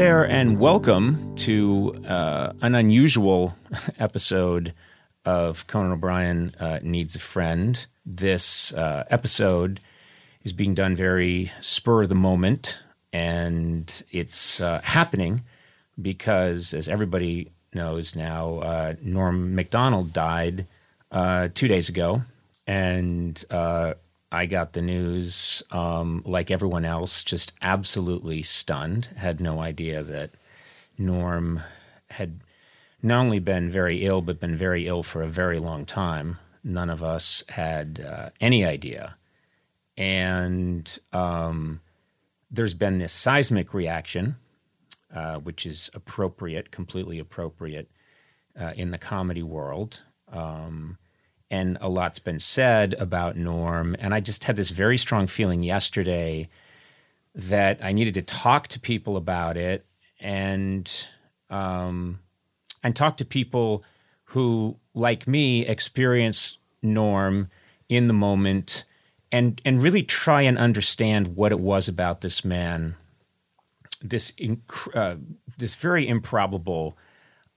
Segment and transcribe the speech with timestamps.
[0.00, 3.54] there, and welcome to uh, an unusual
[3.98, 4.72] episode
[5.26, 7.86] of Conan O'Brien uh, Needs a Friend.
[8.06, 9.78] This uh, episode
[10.42, 12.82] is being done very spur of the moment,
[13.12, 15.42] and it's uh, happening
[16.00, 20.66] because, as everybody knows now, uh, Norm Macdonald died
[21.12, 22.22] uh, two days ago,
[22.66, 23.44] and
[24.32, 29.08] I got the news um, like everyone else, just absolutely stunned.
[29.16, 30.30] Had no idea that
[30.96, 31.62] Norm
[32.10, 32.40] had
[33.02, 36.38] not only been very ill, but been very ill for a very long time.
[36.62, 39.16] None of us had uh, any idea.
[39.96, 41.80] And um,
[42.50, 44.36] there's been this seismic reaction,
[45.14, 47.90] uh, which is appropriate, completely appropriate
[48.58, 50.02] uh, in the comedy world.
[50.32, 50.98] Um,
[51.50, 53.96] and a lot's been said about Norm.
[53.98, 56.48] And I just had this very strong feeling yesterday
[57.34, 59.84] that I needed to talk to people about it
[60.20, 60.90] and
[61.48, 62.20] um,
[62.82, 63.84] and talk to people
[64.24, 67.50] who, like me, experience Norm
[67.88, 68.84] in the moment
[69.32, 72.94] and and really try and understand what it was about this man,
[74.00, 75.16] this inc- uh,
[75.58, 76.96] this very improbable,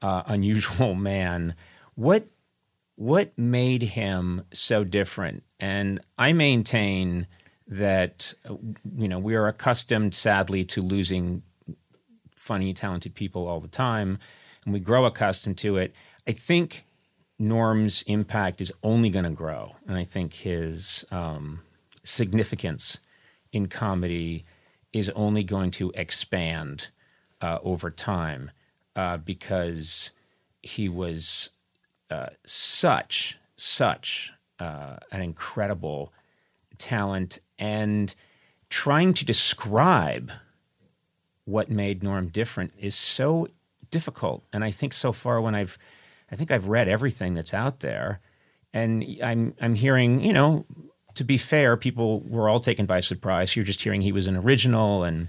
[0.01, 1.55] uh, unusual man.
[1.95, 2.27] What
[2.95, 5.43] what made him so different?
[5.59, 7.27] And I maintain
[7.67, 8.33] that
[8.95, 11.43] you know we are accustomed, sadly, to losing
[12.35, 14.19] funny, talented people all the time,
[14.65, 15.93] and we grow accustomed to it.
[16.27, 16.85] I think
[17.39, 21.61] Norm's impact is only going to grow, and I think his um,
[22.03, 22.99] significance
[23.51, 24.45] in comedy
[24.91, 26.89] is only going to expand
[27.41, 28.51] uh, over time
[28.95, 30.11] uh, because
[30.61, 31.49] he was
[32.45, 36.11] such such uh, an incredible
[36.77, 38.15] talent and
[38.69, 40.31] trying to describe
[41.45, 43.47] what made Norm different is so
[43.91, 44.43] difficult.
[44.51, 45.77] And I think so far when I've
[46.31, 48.19] I think I've read everything that's out there
[48.73, 50.65] and I'm I'm hearing, you know,
[51.15, 53.55] to be fair, people were all taken by surprise.
[53.55, 55.27] You're just hearing he was an original and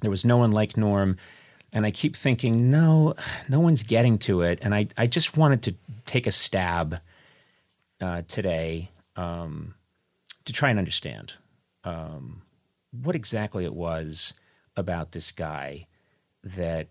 [0.00, 1.16] there was no one like Norm.
[1.72, 3.14] And I keep thinking, no,
[3.48, 4.58] no one's getting to it.
[4.62, 5.74] And I, I just wanted to
[6.04, 7.00] take a stab
[8.00, 9.74] uh, today um,
[10.44, 11.34] to try and understand
[11.84, 12.42] um,
[12.90, 14.34] what exactly it was
[14.76, 15.86] about this guy
[16.44, 16.88] that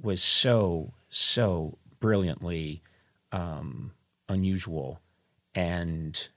[0.00, 2.82] was so, so brilliantly
[3.32, 3.92] um,
[4.28, 5.00] unusual
[5.54, 6.28] and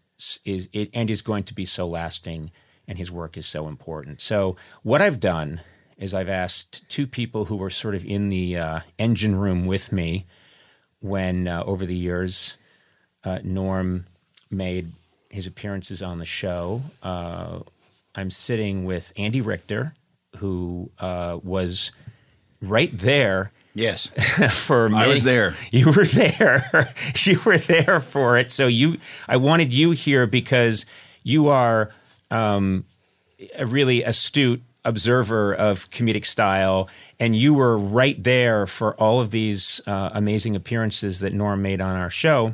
[0.45, 2.51] is it, and is going to be so lasting
[2.87, 4.21] and his work is so important.
[4.21, 5.61] So what I've done
[5.97, 9.91] is I've asked two people who were sort of in the uh, engine room with
[9.91, 10.25] me
[10.99, 12.55] when uh, over the years
[13.23, 14.05] uh, Norm
[14.49, 14.91] made
[15.29, 16.81] his appearances on the show.
[17.01, 17.59] Uh,
[18.15, 19.93] I'm sitting with Andy Richter,
[20.37, 21.91] who uh, was
[22.61, 23.51] right there.
[23.73, 24.07] Yes,
[24.51, 24.97] for me.
[24.97, 25.55] I was there.
[25.71, 26.93] You were there.
[27.23, 28.51] you were there for it.
[28.51, 30.85] So you, I wanted you here because
[31.23, 31.89] you are
[32.29, 32.85] um,
[33.57, 36.89] a really astute observer of comedic style,
[37.19, 41.81] and you were right there for all of these uh, amazing appearances that Norm made
[41.81, 42.53] on our show.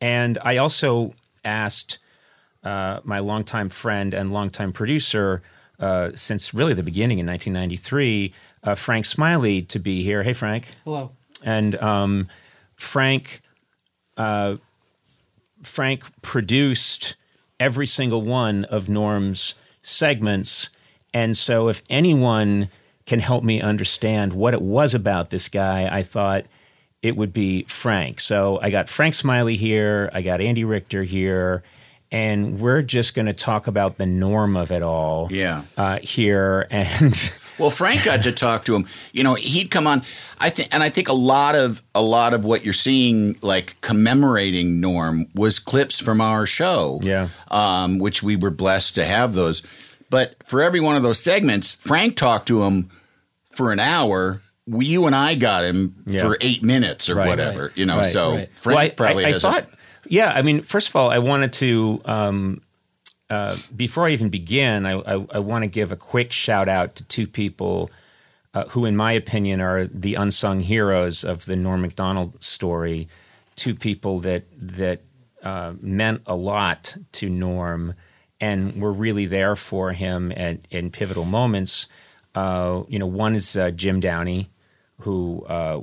[0.00, 1.12] And I also
[1.44, 1.98] asked
[2.64, 5.42] uh, my longtime friend and longtime producer
[5.78, 8.32] uh, since really the beginning in 1993,
[8.64, 10.22] uh, Frank Smiley, to be here.
[10.22, 10.68] Hey, Frank.
[10.84, 11.12] Hello.
[11.44, 12.28] And um,
[12.76, 13.42] Frank,
[14.16, 14.56] uh,
[15.62, 17.16] Frank produced
[17.60, 20.70] every single one of Norm's segments
[21.16, 22.68] and so, if anyone
[23.06, 26.44] can help me understand what it was about this guy, I thought
[27.00, 28.20] it would be Frank.
[28.20, 31.62] So, I got Frank Smiley here, I got Andy Richter here,
[32.12, 35.28] and we're just going to talk about the norm of it all.
[35.30, 35.62] Yeah.
[35.78, 37.32] Uh, here and.
[37.58, 38.86] well, Frank got to talk to him.
[39.12, 40.02] You know, he'd come on.
[40.38, 43.80] I think, and I think a lot of a lot of what you're seeing, like
[43.80, 47.00] commemorating Norm, was clips from our show.
[47.02, 47.30] Yeah.
[47.50, 49.62] Um, which we were blessed to have those.
[50.10, 52.90] But for every one of those segments, Frank talked to him
[53.50, 54.40] for an hour.
[54.66, 56.22] We, you and I got him yeah.
[56.22, 57.98] for eight minutes or right, whatever, right, you know.
[57.98, 59.66] Right, so Frank well, I, probably I, I thought,
[60.08, 60.32] yeah.
[60.32, 62.60] I mean, first of all, I wanted to um,
[63.28, 66.94] uh, before I even begin, I, I, I want to give a quick shout out
[66.96, 67.90] to two people
[68.54, 73.08] uh, who, in my opinion, are the unsung heroes of the Norm Macdonald story.
[73.56, 75.00] Two people that that
[75.42, 77.94] uh, meant a lot to Norm
[78.40, 81.88] and were really there for him at, in pivotal moments.
[82.34, 84.50] Uh, you know, one is uh, Jim Downey,
[85.00, 85.80] who, uh,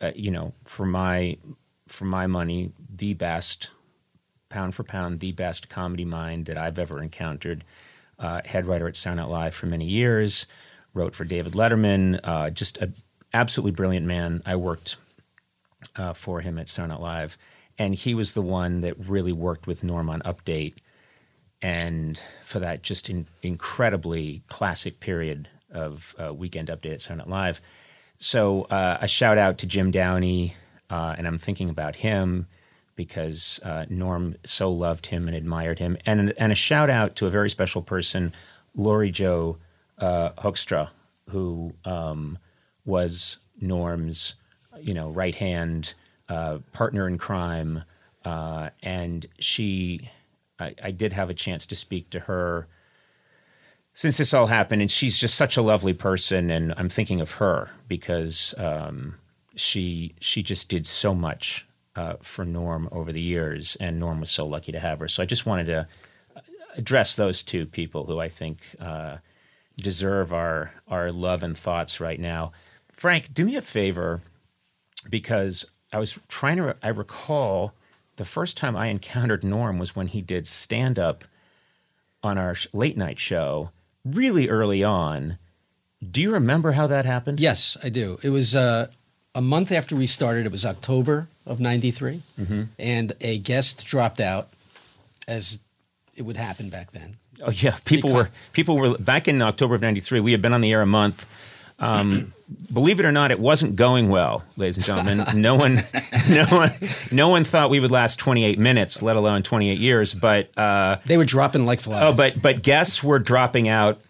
[0.00, 1.36] uh, you know, for my
[1.88, 3.70] for my money, the best
[4.48, 7.64] pound for pound, the best comedy mind that I've ever encountered.
[8.18, 10.46] Uh, head writer at Saturday Night Live for many years,
[10.94, 12.20] wrote for David Letterman.
[12.22, 12.94] Uh, just an
[13.34, 14.42] absolutely brilliant man.
[14.46, 14.96] I worked
[16.14, 17.38] for him at Saturday Night Live,
[17.78, 20.74] and he was the one that really worked with Norm on Update,
[21.62, 27.60] and for that just in, incredibly classic period of uh, Weekend Update at Night Live.
[28.18, 30.54] So uh, a shout out to Jim Downey,
[30.90, 32.46] uh, and I'm thinking about him
[32.96, 37.26] because uh, Norm so loved him and admired him, and and a shout out to
[37.26, 38.34] a very special person,
[38.74, 39.56] Lori Jo
[39.98, 40.90] uh, Hoekstra,
[41.30, 42.36] who um,
[42.84, 44.34] was Norm's
[44.78, 45.94] you know right hand
[46.28, 47.84] uh, partner in crime,
[48.24, 50.10] uh, and she.
[50.60, 52.68] I, I did have a chance to speak to her
[53.92, 57.32] since this all happened, and she's just such a lovely person, and I'm thinking of
[57.32, 59.16] her because um,
[59.56, 61.66] she she just did so much
[61.96, 65.08] uh, for Norm over the years, and Norm was so lucky to have her.
[65.08, 65.86] So I just wanted to
[66.76, 69.18] address those two people who I think uh,
[69.76, 72.52] deserve our our love and thoughts right now.
[72.92, 74.20] Frank, do me a favor
[75.08, 76.76] because I was trying to.
[76.82, 77.74] I recall
[78.20, 81.24] the first time I encountered Norm was when he did stand up
[82.22, 83.70] on our late night show
[84.04, 85.38] really early on.
[86.06, 87.40] Do you remember how that happened?
[87.40, 88.18] Yes, I do.
[88.22, 88.88] It was uh,
[89.34, 90.44] a month after we started.
[90.44, 92.62] It was October of '93, mm-hmm.
[92.78, 94.50] and a guest dropped out,
[95.26, 95.60] as
[96.14, 97.16] it would happen back then.
[97.40, 100.20] Oh yeah, people were people were back in October of '93.
[100.20, 101.24] We had been on the air a month.
[101.80, 102.32] Um,
[102.72, 105.24] believe it or not, it wasn't going well, ladies and gentlemen.
[105.34, 105.76] No one,
[106.30, 106.70] no one,
[107.10, 110.12] no one thought we would last 28 minutes, let alone 28 years.
[110.14, 112.02] But uh, they were dropping like flies.
[112.04, 114.00] Oh, but but guests were dropping out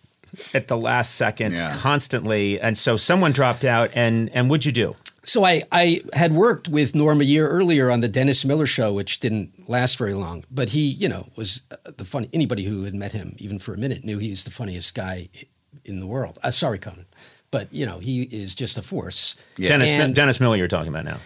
[0.55, 1.75] at the last second Yeah.
[1.77, 3.91] constantly, and so someone dropped out.
[3.95, 4.97] And and what'd you do?
[5.23, 8.95] So I, I had worked with Norm a year earlier on the Dennis Miller show,
[8.95, 10.45] which didn't last very long.
[10.51, 12.29] But he, you know, was uh, the funny.
[12.33, 15.29] Anybody who had met him, even for a minute, knew he's the funniest guy
[15.85, 16.39] in the world.
[16.43, 17.05] Uh, sorry, Conan,
[17.51, 19.37] but you know he is just a force.
[19.57, 21.19] Dennis And- Dennis Miller, you're talking about now.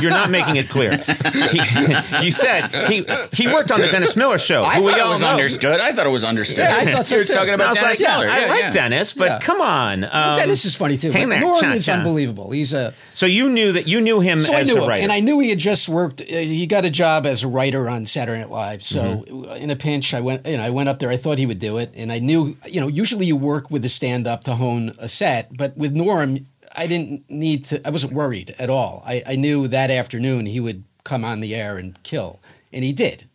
[0.00, 0.96] You're not making it clear.
[0.96, 4.62] He, you said he he worked on the Dennis Miller show.
[4.64, 5.28] I who we thought it was know.
[5.28, 5.80] understood.
[5.80, 6.58] I thought it was understood.
[6.64, 8.70] Yeah, I thought so you were talking about Dennis like, yeah, I Yeah, like yeah.
[8.70, 9.38] Dennis, but Yeah.
[9.40, 10.04] come on.
[10.04, 11.10] Um, Dennis is funny too.
[11.10, 11.92] hang there, Norm cha, is cha.
[11.94, 12.50] unbelievable.
[12.50, 15.12] He's a So you knew that you knew him so I knew a him, and
[15.12, 16.20] I knew he had just worked.
[16.20, 18.82] Uh, he got a job as a writer on Saturday Night Live.
[18.82, 19.52] So Mm-hmm.
[19.56, 20.46] in a pinch, I went.
[20.46, 21.10] You know, I went up there.
[21.10, 22.56] I thought he would do it, and I knew.
[22.66, 25.92] You know, usually you work with the stand up to hone a set, but with
[25.94, 27.86] Norm, I didn't need to.
[27.86, 29.02] I wasn't worried at all.
[29.06, 32.40] I, I knew that afternoon he would come on the air and kill,
[32.72, 33.28] and he did.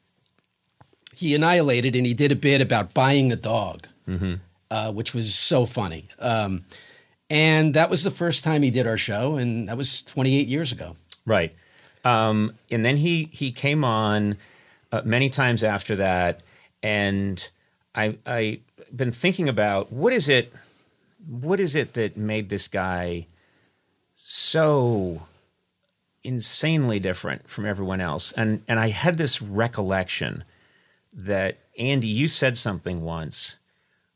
[1.16, 3.88] He annihilated, and he did a bit about buying a dog,
[4.70, 6.08] uh, which was so funny.
[6.20, 6.66] Um,
[7.30, 10.72] and that was the first time he did our show, and that was 28 years
[10.72, 10.98] ago.
[11.26, 11.56] Right.
[12.04, 14.38] Um, and then he he came on
[14.92, 16.42] uh, many times after that,
[16.82, 17.50] and
[17.96, 18.60] I I
[18.94, 20.52] been thinking about what is it
[21.28, 23.28] what is it that made this guy
[24.14, 25.24] so
[26.24, 28.32] insanely different from everyone else?
[28.34, 30.44] And and I had this recollection
[31.14, 33.58] that Andy, you said something once,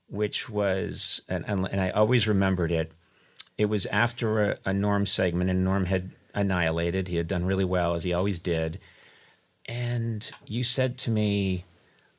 [0.07, 2.91] which was and and, I always remembered it.
[3.57, 7.07] It was after a, a Norm segment, and Norm had annihilated.
[7.07, 8.79] He had done really well, as he always did.
[9.65, 11.63] And you said to me,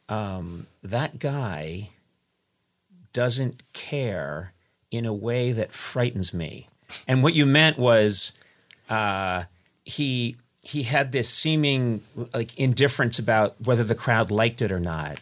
[0.08, 1.90] um, that guy
[3.12, 4.52] doesn't care
[4.96, 6.66] in a way that frightens me.
[7.06, 8.32] And what you meant was
[8.88, 9.44] uh,
[9.84, 12.02] he he had this seeming
[12.34, 15.18] like indifference about whether the crowd liked it or not.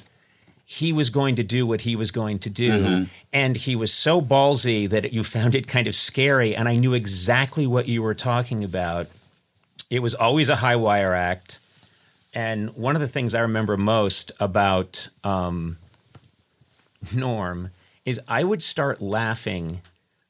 [0.66, 4.22] He was going to do what he was going to do, and he was so
[4.22, 6.56] ballsy that you found it kind of scary.
[6.56, 9.06] And I knew exactly what you were talking about.
[9.90, 11.58] It was always a high wire act,
[12.32, 15.76] and one of the things I remember most about um,
[17.12, 17.70] Norm
[18.04, 19.80] is I would start laughing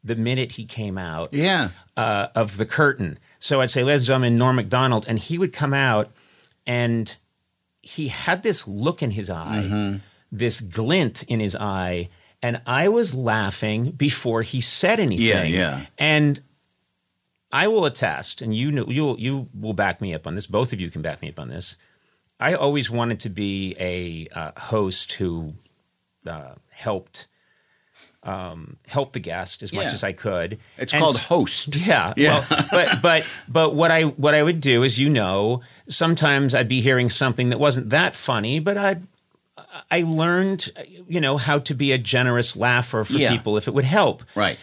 [0.03, 1.71] the minute he came out Yeah.
[1.97, 3.19] uh, of the curtain.
[3.39, 6.11] So I'd say, ladies and gentlemen, Norm Macdonald, and he would come out
[6.67, 7.17] and
[7.81, 10.01] he had this look in his eye,
[10.33, 12.09] this glint in his eye,
[12.43, 15.27] and I was laughing before he said anything.
[15.27, 15.87] Yeah, yeah.
[15.99, 16.41] And
[17.53, 20.47] I will attest, and you know, you'll you will back me up on this.
[20.47, 21.77] Both of you can back me up on this.
[22.41, 25.55] I always wanted to be a uh, host who
[26.27, 27.27] uh, helped
[28.25, 30.59] um, help the guest as much as I could.
[30.79, 31.77] It's And called host.
[31.77, 32.45] yeah, Yeah.
[32.51, 36.69] Well, but but but what I what I would do is, you know, sometimes I'd
[36.69, 38.97] be hearing something that wasn't that funny, but I
[39.91, 40.71] I learned,
[41.09, 43.31] you know, how to be a generous laugher for Yeah.
[43.31, 44.23] people if it would help.
[44.35, 44.59] Right.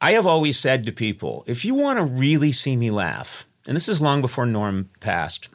[0.00, 3.76] I have always said to people, if you want to really see me laugh, and
[3.76, 5.48] this is long before Norm passed,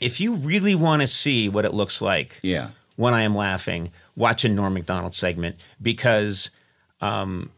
[0.00, 2.68] if you really want to see what it looks like Yeah.
[2.96, 6.50] when I am laughing, watch a Norm Macdonald segment because
[7.02, 7.50] um,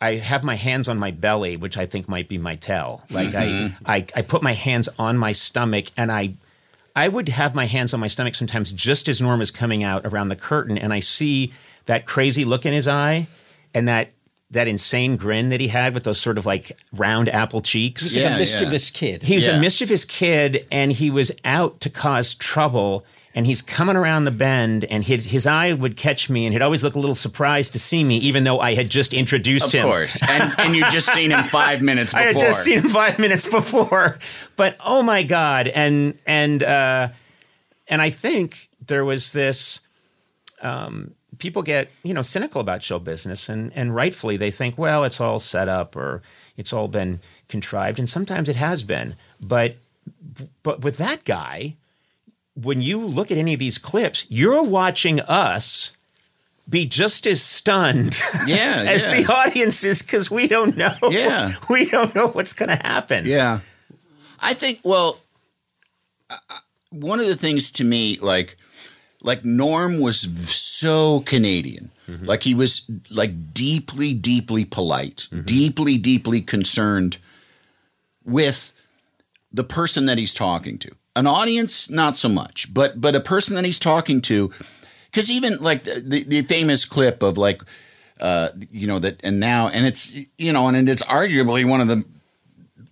[0.00, 3.04] I have my hands on my belly, which I think might be my tell.
[3.08, 6.34] Like I, I, I put my hands on my stomach, and I,
[6.96, 10.04] I would have my hands on my stomach sometimes just as Norm is coming out
[10.04, 11.52] around the curtain, and I see
[11.86, 13.28] that crazy look in his eye,
[13.74, 14.10] and that
[14.50, 18.02] that insane grin that he had with those sort of like round apple cheeks.
[18.02, 19.22] He's like Yeah, a mischievous kid.
[19.22, 19.56] He was Yeah.
[19.56, 23.06] a mischievous kid, and he was out to cause trouble.
[23.34, 26.60] And he's coming around the bend, and his, his eye would catch me, and he'd
[26.60, 29.84] always look a little surprised to see me, even though I had just introduced him.
[29.84, 30.20] Of course.
[30.28, 33.48] And, and you just seen him five minutes I had just seen him five minutes
[33.48, 34.18] before,
[34.56, 35.68] but oh my god!
[35.68, 37.08] And and uh,
[37.88, 39.80] and I think there was this.
[40.62, 45.04] Um, people get you know cynical about show business, and and rightfully they think, well,
[45.04, 46.22] it's all set up or
[46.56, 49.16] it's all been contrived, and sometimes it has been.
[49.40, 49.76] But
[50.62, 51.76] but with that guy,
[52.54, 55.92] when you look at any of these clips, you're watching us
[56.68, 59.22] be just as stunned Yeah, as yeah.
[59.22, 60.94] the audience is because we don't know.
[61.10, 61.54] Yeah.
[61.70, 63.26] we don't know what's going to happen.
[63.26, 63.60] Yeah.
[64.40, 65.18] I think, well,
[66.30, 66.36] uh,
[66.90, 68.56] one of the things to me, like,
[69.22, 71.90] like Norm was so Canadian.
[72.08, 77.16] Like he was like deeply, deeply polite, deeply, deeply concerned
[78.22, 78.72] with
[79.50, 80.90] the person that he's talking to.
[81.14, 84.50] An audience, not so much, but but a person that he's talking to,
[85.10, 87.60] because even like the, the, the famous clip of like,
[88.18, 91.82] uh, you know that, and now, and it's you know, and and it's arguably one
[91.82, 92.02] of the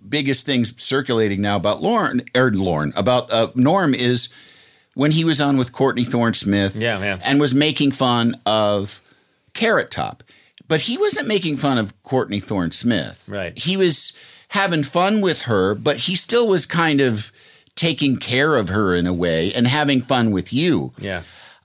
[0.06, 4.28] biggest things circulating now about Lauren or Lauren about uh, Norm is
[4.94, 7.18] when he was on with Courtney Thorne Smith, Yeah, yeah.
[7.22, 9.00] and was making fun of
[9.54, 10.22] Carrot Top,
[10.68, 13.24] but he wasn't making fun of Courtney Thorne Smith.
[13.28, 13.56] Right.
[13.56, 14.14] He was
[14.48, 17.30] having fun with her, but he still was kind of
[17.76, 21.22] taking care of her in a way and having fun with you Yeah.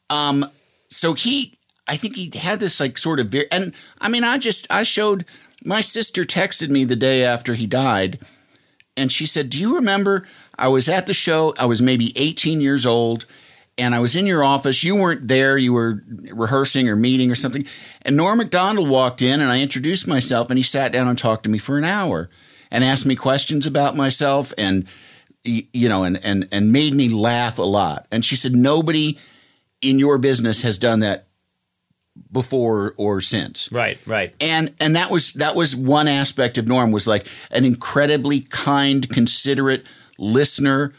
[0.09, 0.49] Um,
[0.89, 1.57] so he
[1.87, 4.83] i think he had this like sort of very and i mean i just i
[4.83, 5.25] showed
[5.63, 8.19] my sister texted me the day after he died
[8.95, 10.25] and she said do you remember
[10.57, 13.25] i was at the show i was maybe 18 years old
[13.77, 17.35] and i was in your office you weren't there you were rehearsing or meeting or
[17.35, 17.65] something
[18.03, 21.43] and norm macdonald walked in and i introduced myself and he sat down and talked
[21.43, 22.29] to me for an hour
[22.71, 24.87] and asked me questions about myself and
[25.45, 29.17] you know and and and made me laugh a lot and she said nobody
[29.81, 31.27] in your business has done that
[32.31, 33.97] before or since Right.
[34.05, 34.33] Right.
[34.39, 39.07] and and that was that was one aspect of norm was like an incredibly kind
[39.09, 39.85] considerate
[40.17, 40.93] listener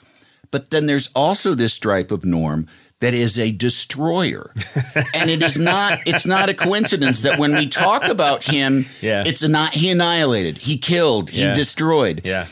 [0.50, 2.66] but then there's also this stripe of norm
[3.00, 4.52] that is a destroyer
[5.14, 9.24] and it is not it's not a coincidence that when we talk about him Yeah.
[9.26, 12.46] it's not he annihilated he killed he destroyed Yeah.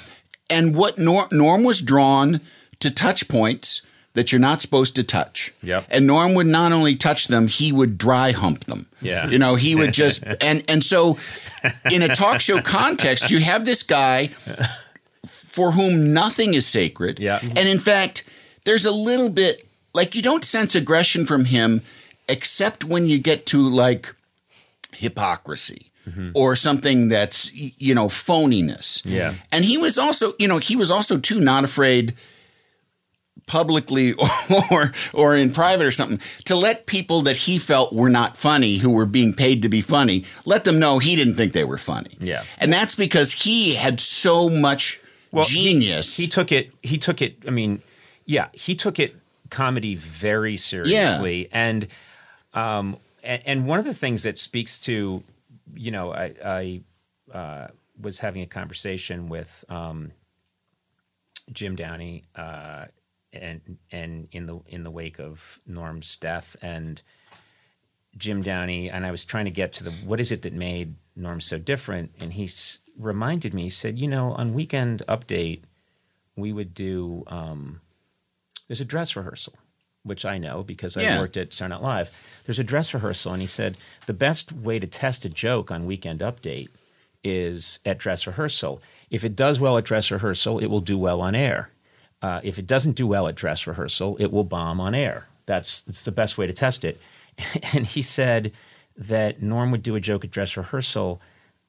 [0.51, 2.41] And what Norm, Norm was drawn
[2.81, 3.83] to touch points
[4.15, 5.53] that you're not supposed to touch.
[5.63, 5.87] Yep.
[5.91, 8.87] And Norm would not only touch them, he would dry hump them.
[9.01, 9.27] Yeah.
[9.29, 11.19] You know, he would just and and so
[11.91, 14.29] in a talk show context, you have this guy
[15.53, 17.19] for whom nothing is sacred.
[17.19, 17.41] Yeah.
[17.43, 18.29] And in fact,
[18.65, 21.83] there's a little bit like you don't sense aggression from him
[22.29, 24.15] except when you get to like
[24.93, 25.91] hypocrisy
[26.35, 29.03] or something that's you know phoniness.
[29.05, 29.35] Yeah.
[29.51, 32.15] And he was also, you know, he was also too not afraid
[33.47, 34.29] publicly or,
[34.71, 38.79] or or in private or something to let people that he felt were not funny
[38.79, 41.77] who were being paid to be funny let them know he didn't think they were
[41.77, 42.45] funny Yeah.
[42.59, 44.99] and that's because he had so much
[45.33, 46.73] he- genius He, took it.
[46.83, 47.37] He took it.
[47.47, 47.83] I mean,
[48.25, 49.17] yeah, he took it
[49.51, 51.87] comedy very seriously, and
[52.55, 55.23] um, and, and one of the things that speaks to,
[55.73, 56.83] you know, I, I
[57.37, 57.67] uh,
[58.01, 60.13] was having a conversation with um,
[61.53, 62.87] Jim Downey, uh,
[63.33, 67.03] and and in the in the wake of Norm's death, and
[68.17, 70.95] Jim Downey, and I was trying to get to the what is it that made
[71.17, 73.65] Norm so different, and he s- reminded me.
[73.65, 75.63] He said, you know, on Weekend Update,
[76.37, 77.81] we would do um,
[78.69, 79.55] there's a dress rehearsal,
[80.05, 81.19] which I know because I Yeah.
[81.19, 82.11] worked at Saturday Night Live.
[82.45, 85.87] There's a dress rehearsal, and he said the best way to test a joke on
[85.87, 86.69] Weekend Update
[87.25, 88.83] is at dress rehearsal.
[89.11, 91.71] If it does well at dress rehearsal, it will do well on air.
[92.21, 95.27] Uh, if it doesn't do well at dress rehearsal, it will bomb on air.
[95.47, 97.01] That's that's the best way to test it.
[97.75, 98.53] And he said
[98.97, 101.21] that Norm would do a joke at dress rehearsal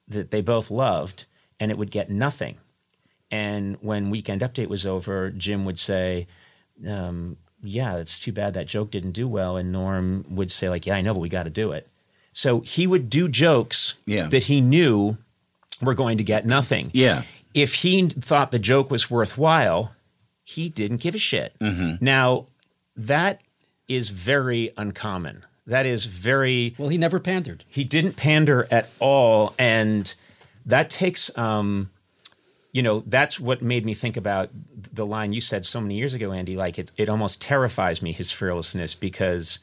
[0.08, 1.26] that they both loved,
[1.60, 2.58] and it would get nothing.
[3.32, 6.28] And when Weekend Update was over, Jim would say,
[6.88, 10.86] um, "Yeah, it's too bad that joke didn't do well." And Norm would say, "Like,
[10.86, 11.88] yeah, I know, but we got to do it."
[12.34, 14.28] So he would do jokes Yeah.
[14.28, 15.18] that he knew
[15.82, 16.90] were going to get nothing.
[16.94, 19.94] yeah If he thought the joke was worthwhile,
[20.44, 21.54] he didn't give a shit.
[21.60, 22.04] Mm-hmm.
[22.04, 22.48] Now,
[22.98, 23.42] that
[23.88, 25.44] is very uncommon.
[25.68, 27.64] That is very Well, he never pandered.
[27.68, 30.14] he didn't pander at all and
[30.66, 31.90] that takes um
[32.76, 34.50] you know that's what made me think about
[34.92, 38.12] the line you said so many years ago andy like it, it almost terrifies me
[38.12, 39.60] his fearlessness because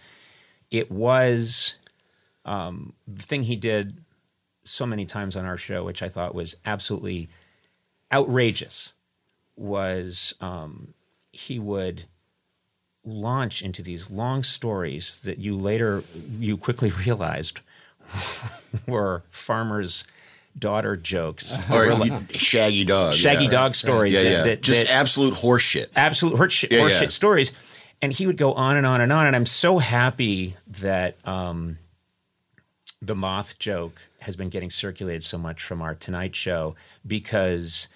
[0.71, 1.76] it was
[2.47, 3.99] um, the thing he did
[4.64, 7.28] so many times on our show which i thought was absolutely
[8.11, 8.95] outrageous
[9.57, 10.95] was um,
[11.33, 12.04] he would
[13.04, 16.02] launch into these long stories that you later
[16.38, 17.61] you quickly realized
[18.87, 20.04] were farmers'
[20.59, 23.14] daughter jokes, or like Shaggy Dog.
[23.14, 23.50] shaggy yeah.
[23.50, 24.42] dog stories Yeah, that, yeah.
[24.42, 25.88] that, Just that absolute horseshit.
[25.97, 27.52] absolute horseshit, horseshit stories.
[28.00, 29.26] And he would go on and on and on.
[29.28, 31.78] And I'm so happy that um,
[33.00, 36.75] the moth joke has been getting circulated so much from our Tonight Show
[37.06, 37.88] because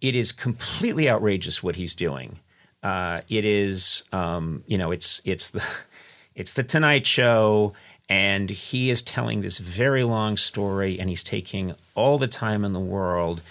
[0.00, 2.38] it is completely outrageous what he's doing.
[2.82, 5.62] Uh, it is, um, you know, it's it's the
[6.34, 7.72] it's the Tonight Show,
[8.08, 12.72] and he is telling this very long story, and he's taking all the time in
[12.72, 13.42] the world,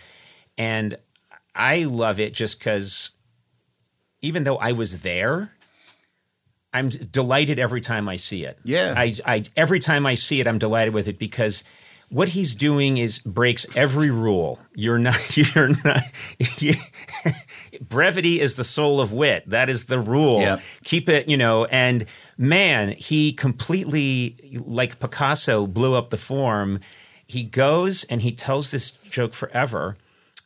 [0.57, 0.97] and
[1.55, 3.11] I love it just because
[4.21, 5.51] even though I was there,
[6.73, 8.57] I'm delighted every time I see it.
[8.63, 8.93] Yeah.
[8.97, 11.63] I, I every time I see it, I'm delighted with it because
[12.09, 14.59] what he's doing is breaks every rule.
[14.73, 15.37] You're not.
[15.55, 16.01] You're not.
[17.81, 19.43] brevity is the soul of wit.
[19.49, 20.59] That is the rule.
[20.83, 21.27] Keep it.
[21.27, 21.65] You know.
[21.65, 22.05] And
[22.37, 26.79] man, he completely like Picasso blew up the form.
[27.25, 29.95] He goes and he tells this joke forever,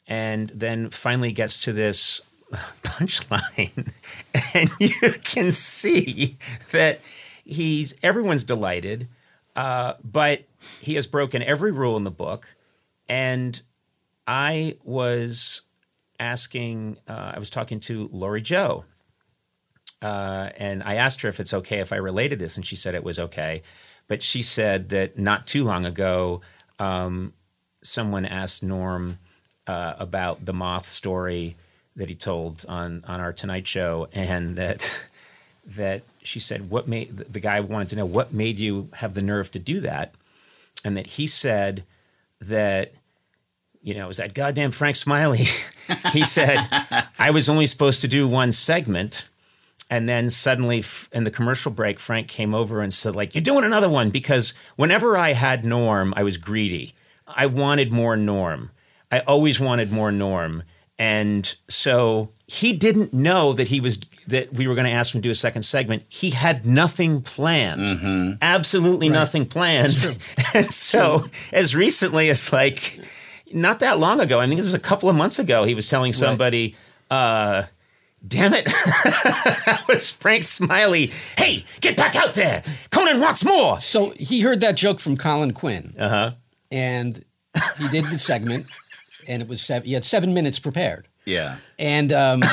[0.08, 2.22] and then finally gets to this
[2.84, 3.91] punchline.
[4.53, 6.38] And you can see
[6.72, 7.01] that
[7.44, 9.08] he's everyone's delighted
[9.58, 10.44] uh, but
[10.79, 12.56] he has broken every rule in the book.
[13.10, 13.60] And
[14.29, 15.62] i was
[16.20, 18.84] asking uh, i was talking to lori jo
[20.01, 22.95] uh, and i asked her if it's okay if i related this and she said
[22.95, 23.62] it was okay
[24.07, 26.41] but she said that not too long ago
[26.79, 27.33] um,
[27.83, 29.17] someone asked norm
[29.65, 31.55] uh, about the moth story
[31.95, 34.97] that he told on on our Tonight Show, and that
[35.65, 39.21] that she said what made the guy wanted to know what made you have the
[39.21, 40.13] nerve to do that,
[40.86, 41.83] and that he said
[42.39, 42.93] that
[43.81, 45.45] you know it was that goddamn Frank Smiley.
[46.13, 46.57] he said
[47.19, 49.27] I was only supposed to do one segment.
[49.89, 53.41] And then suddenly, f- in the commercial break, Frank came over and said, "Like you're
[53.41, 56.93] doing another one because whenever I had Norm, I was greedy.
[57.26, 58.71] I wanted more Norm.
[59.12, 60.63] I always wanted more Norm,
[61.00, 65.21] and so he didn't know that he was that we were going to ask him
[65.21, 66.04] to do a second segment.
[66.10, 67.80] He had nothing planned,
[68.41, 70.19] absolutely nothing planned.
[70.54, 73.00] and so, as recently as like
[73.54, 75.88] not that long ago, I think this was a couple of months ago, he was
[75.88, 76.76] telling somebody.
[77.10, 77.63] Uh,
[78.25, 78.65] Damn it.
[79.06, 81.12] that was Frank Smiley.
[81.38, 82.63] Hey, get back out there.
[82.91, 83.80] Conan wants more.
[83.80, 86.32] So he heard that joke from Colin Quinn, Uh huh.
[86.71, 87.23] and
[87.77, 88.65] he did the segment,
[89.27, 91.08] and it was seven, he had seven minutes prepared.
[91.27, 91.57] Yeah.
[91.77, 92.43] and um,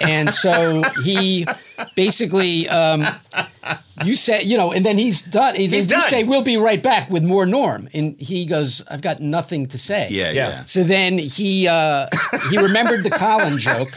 [0.00, 1.46] and so he
[1.94, 3.04] basically um,
[4.04, 5.54] you say you know, and then he's done.
[5.54, 6.08] He, He's you done.
[6.08, 9.78] say we'll be right back with more Norm, and he goes, "I've got nothing to
[9.78, 10.30] say." Yeah.
[10.32, 10.48] Yeah.
[10.48, 10.64] Yeah.
[10.64, 12.08] So then he uh,
[12.50, 13.94] he remembered the Colin joke,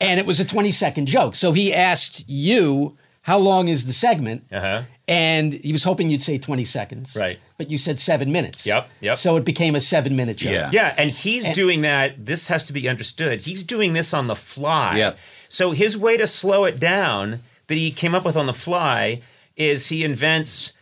[0.00, 1.34] and it was a twenty second joke.
[1.34, 4.82] So he asked you, "How long is the segment?" Uh huh.
[5.06, 7.38] And he was hoping you'd say twenty seconds, Right.
[7.58, 8.64] But you said seven minutes.
[8.66, 9.18] Yep, yep.
[9.18, 10.52] So it became a seven minute joke.
[10.52, 10.70] Yeah.
[10.72, 12.24] Yeah, and he's doing that.
[12.24, 13.42] This has to be understood.
[13.42, 14.96] He's doing this on the fly.
[14.96, 15.18] Yep.
[15.50, 19.20] So his way to slow it down that he came up with on the fly
[19.56, 20.72] is he invents.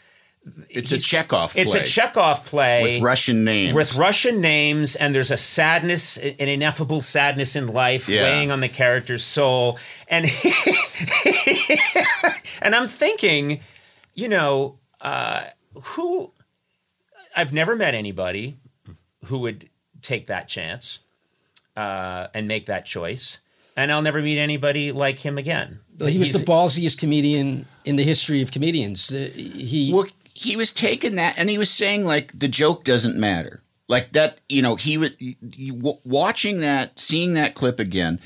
[0.70, 1.62] It's a Chekhov play.
[1.62, 3.74] It's a Chekhov play with Russian names.
[3.74, 8.22] with Russian names, and there's a sadness, an ineffable sadness in life Yeah.
[8.22, 10.26] weighing on the character's soul, and
[12.62, 13.60] and I'm thinking,
[14.14, 15.44] you know, uh,
[15.82, 16.32] who
[17.36, 18.58] I've never met anybody
[19.26, 19.68] who would
[20.02, 21.00] take that chance
[21.76, 23.38] uh, and make that choice,
[23.76, 25.80] and I'll never meet anybody like him again.
[25.98, 29.12] Well, he was He's- the ballsiest comedian in the history of comedians.
[29.12, 33.16] Uh, he Well, he was taking that and he was saying like the joke doesn't
[33.16, 33.62] matter.
[33.88, 38.20] Like that, you know, he would you, you- w- watching that, seeing that clip again.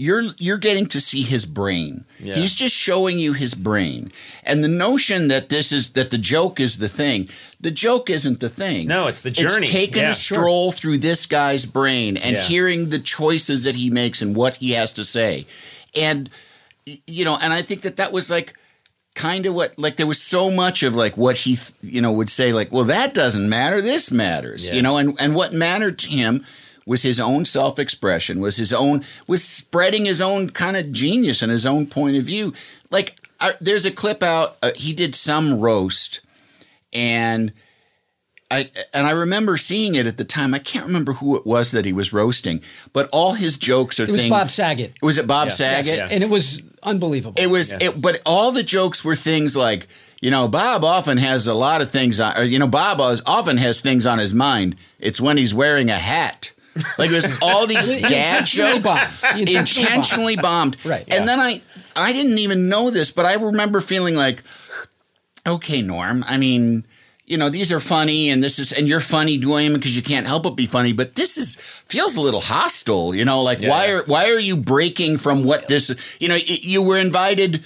[0.00, 2.06] You're you're getting to see his brain.
[2.18, 2.34] Yeah.
[2.36, 4.10] He's just showing you his brain.
[4.44, 7.28] And the notion that this is that the joke is the thing.
[7.60, 8.86] The joke isn't the thing.
[8.86, 9.64] No, it's the journey.
[9.66, 10.36] It's taking Yeah, a sure.
[10.38, 12.42] stroll through this guy's brain and Yeah.
[12.44, 15.44] hearing the choices that he makes and what he has to say.
[15.94, 16.30] And
[17.06, 18.54] you know, and I think that that was like
[19.14, 22.12] kind of what like there was so much of like what he th- you know
[22.12, 25.98] would say like well that doesn't matter this matters you know and and what mattered
[25.98, 26.44] to him
[26.86, 31.52] was his own self-expression was his own was spreading his own kind of genius and
[31.52, 32.52] his own point of view
[32.90, 34.58] like I, there's a clip out.
[34.62, 36.20] Uh, he did some roast,
[36.92, 37.52] and
[38.50, 40.52] I and I remember seeing it at the time.
[40.52, 42.60] I can't remember who it was that he was roasting,
[42.92, 44.30] but all his jokes are It was things.
[44.30, 44.92] Bob Saget.
[45.00, 45.54] Was it Bob Yeah.
[45.54, 45.86] Saget?
[45.86, 46.08] Yes, Yeah.
[46.10, 47.40] and it was unbelievable.
[47.40, 47.78] It was, Yeah.
[47.80, 49.86] it, but all the jokes were things like,
[50.20, 53.56] you know, Bob often has a lot of things on, or, you know, Bob often
[53.56, 54.76] has things on his mind.
[54.98, 56.50] It's when he's wearing a hat.
[56.98, 59.48] Like it was all these He dad jokes, bombed.
[59.48, 60.76] Intentionally bombed.
[60.84, 61.04] Right.
[61.08, 61.26] And Yeah.
[61.26, 61.62] then I,
[61.96, 64.42] I didn't even know this, but I remember feeling like,
[65.46, 66.24] okay, Norm.
[66.26, 66.86] I mean,
[67.26, 70.02] you know, these are funny, and this is, and you're funny doing them because you
[70.02, 70.92] can't help but be funny.
[70.92, 71.56] But this is
[71.88, 73.14] feels a little hostile.
[73.14, 73.70] You know, like Yeah.
[73.70, 75.94] why are why are you breaking from what this?
[76.18, 77.62] You know, y- you were invited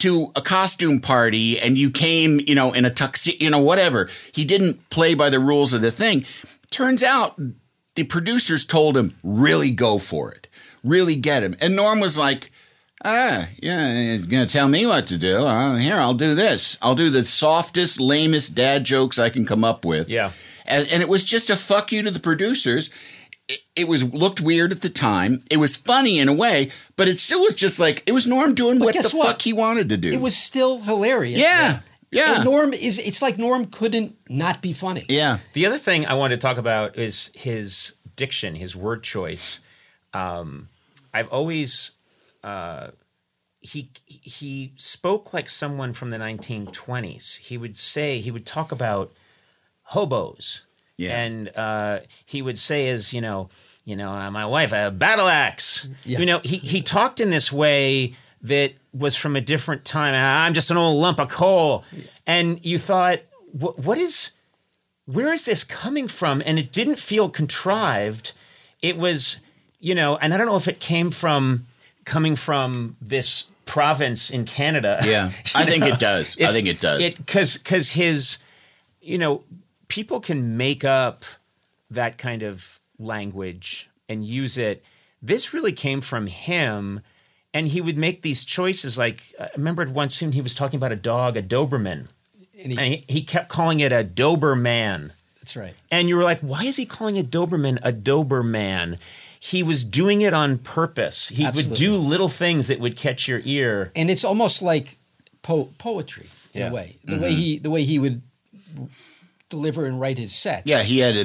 [0.00, 4.08] to a costume party and you came, you know, in a tuxedo, you know, whatever.
[4.30, 6.24] He didn't play by the rules of the thing.
[6.70, 7.40] Turns out
[7.98, 10.46] the producers told him, really go for it,
[10.84, 11.56] really get him.
[11.60, 12.52] And Norm was like,
[13.04, 15.38] ah, yeah, you're going to tell me what to do.
[15.38, 16.78] Uh, here, I'll do this.
[16.80, 20.08] I'll do the softest, lamest dad jokes I can come up with.
[20.08, 20.30] Yeah.
[20.64, 22.90] And, and it was just a fuck you to the producers.
[23.48, 25.42] It, it was looked weird at the time.
[25.50, 28.54] It was funny in a way, but it still was just like it was Norm
[28.54, 29.26] doing what the what?
[29.26, 30.12] fuck he wanted to do.
[30.12, 31.40] it was still hilarious.
[31.40, 31.48] Yeah.
[31.48, 31.80] Yeah.
[32.12, 32.98] And Norm is.
[32.98, 35.04] It's like Norm couldn't not be funny.
[35.08, 35.38] yeah.
[35.52, 39.60] The other thing I wanted to talk about is his diction, his word choice.
[40.14, 40.68] Um,
[41.12, 41.90] I've always
[42.42, 42.88] uh,
[43.60, 47.38] he he spoke like someone from the 1920s.
[47.38, 49.12] He would say he would talk about
[49.82, 50.64] hobos,
[50.96, 51.20] Yeah.
[51.20, 53.48] and uh, he would say, "As you know,
[53.84, 56.18] you know, uh, my wife, a battle axe." Yeah.
[56.20, 60.14] You know, he he talked in this way that was from a different time.
[60.14, 61.84] I'm just an old lump of coal,
[62.26, 63.20] and you thought,
[63.52, 64.32] "What- "What is?"
[65.06, 66.42] where is this coming from?
[66.44, 68.32] And it didn't feel contrived.
[68.82, 69.38] It was,
[69.80, 71.66] you know, and I don't know if it came from
[72.04, 75.00] coming from this province in Canada.
[75.02, 75.30] Yeah.
[75.54, 76.38] I think it does.
[76.38, 77.14] I think it does.
[77.14, 78.36] Because because his,
[79.00, 79.44] you know,
[79.88, 81.24] people can make up
[81.90, 84.84] that kind of language and use it.
[85.22, 87.00] This really came from him.
[87.58, 88.96] And he would make these choices.
[88.96, 92.06] Like I remember one scene he was talking about a dog, a Doberman,
[92.62, 95.10] And he- and he, he kept calling it a Doberman.
[95.40, 95.74] that's right.
[95.90, 98.98] And you were like, why is he calling a Doberman a Doberman?
[99.40, 101.28] He was doing it on purpose.
[101.28, 103.92] He would do little things that would catch your ear.
[103.94, 104.98] And it's almost like
[105.42, 106.70] po- poetry in Yeah.
[106.70, 106.96] a way.
[107.04, 107.38] The way mm-hmm.
[107.40, 108.22] he the way he would
[109.48, 110.66] deliver and write his sets.
[110.66, 111.16] yeah, he had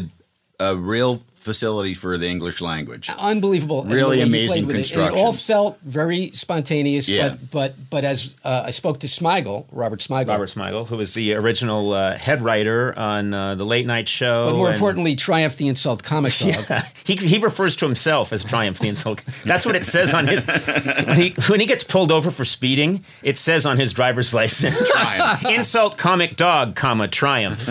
[0.59, 3.09] a, a real facility for the English language.
[3.17, 3.83] unbelievable.
[3.83, 5.15] Really amazing construction.
[5.15, 5.19] it.
[5.19, 7.07] It all felt very spontaneous.
[7.09, 7.29] Yeah.
[7.29, 11.13] But but but as uh, I spoke to Smigel, Robert Smigel, Robert Smigel, who was
[11.13, 14.47] the original uh, head writer on uh, the late night show.
[14.49, 16.49] but more and- importantly, Triumph the Insult comic dog.
[16.69, 16.85] Yeah.
[17.03, 19.23] he, he refers to himself as Triumph the Insult.
[19.45, 20.45] That's what it says on his.
[20.45, 24.91] When he, when he gets pulled over for speeding, it says on his driver's license
[24.91, 25.45] Triumph.
[25.45, 27.67] Insult comic dog, comma, Triumph.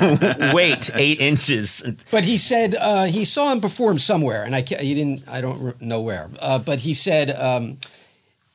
[0.52, 1.82] Weight, eight inches.
[2.10, 5.28] But he said uh, he saw him perform somewhere, and I ca- he didn't.
[5.28, 6.28] I don't know where.
[6.38, 7.78] Uh, but he said um,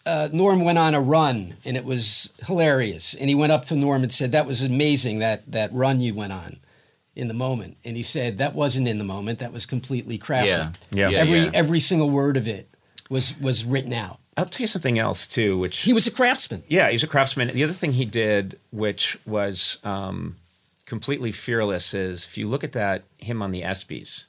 [0.05, 3.13] uh, Norm went on a run, and it was hilarious.
[3.13, 6.13] And he went up to Norm and said, "That was amazing that that run you
[6.13, 6.57] went on."
[7.15, 9.37] In the moment, and he said that wasn't in the moment.
[9.37, 10.45] That was completely crafted.
[10.45, 10.71] Yeah.
[10.89, 11.09] Yeah.
[11.09, 11.51] Yeah, every yeah.
[11.53, 12.67] every single word of it
[13.07, 14.17] was was written out.
[14.35, 16.63] I'll tell you something else, too, which He was a craftsman.
[16.67, 17.49] Yeah, he was a craftsman.
[17.49, 20.37] The other thing he did, which was um,
[20.87, 24.25] completely fearless, is if you look at that him on the ESPYS,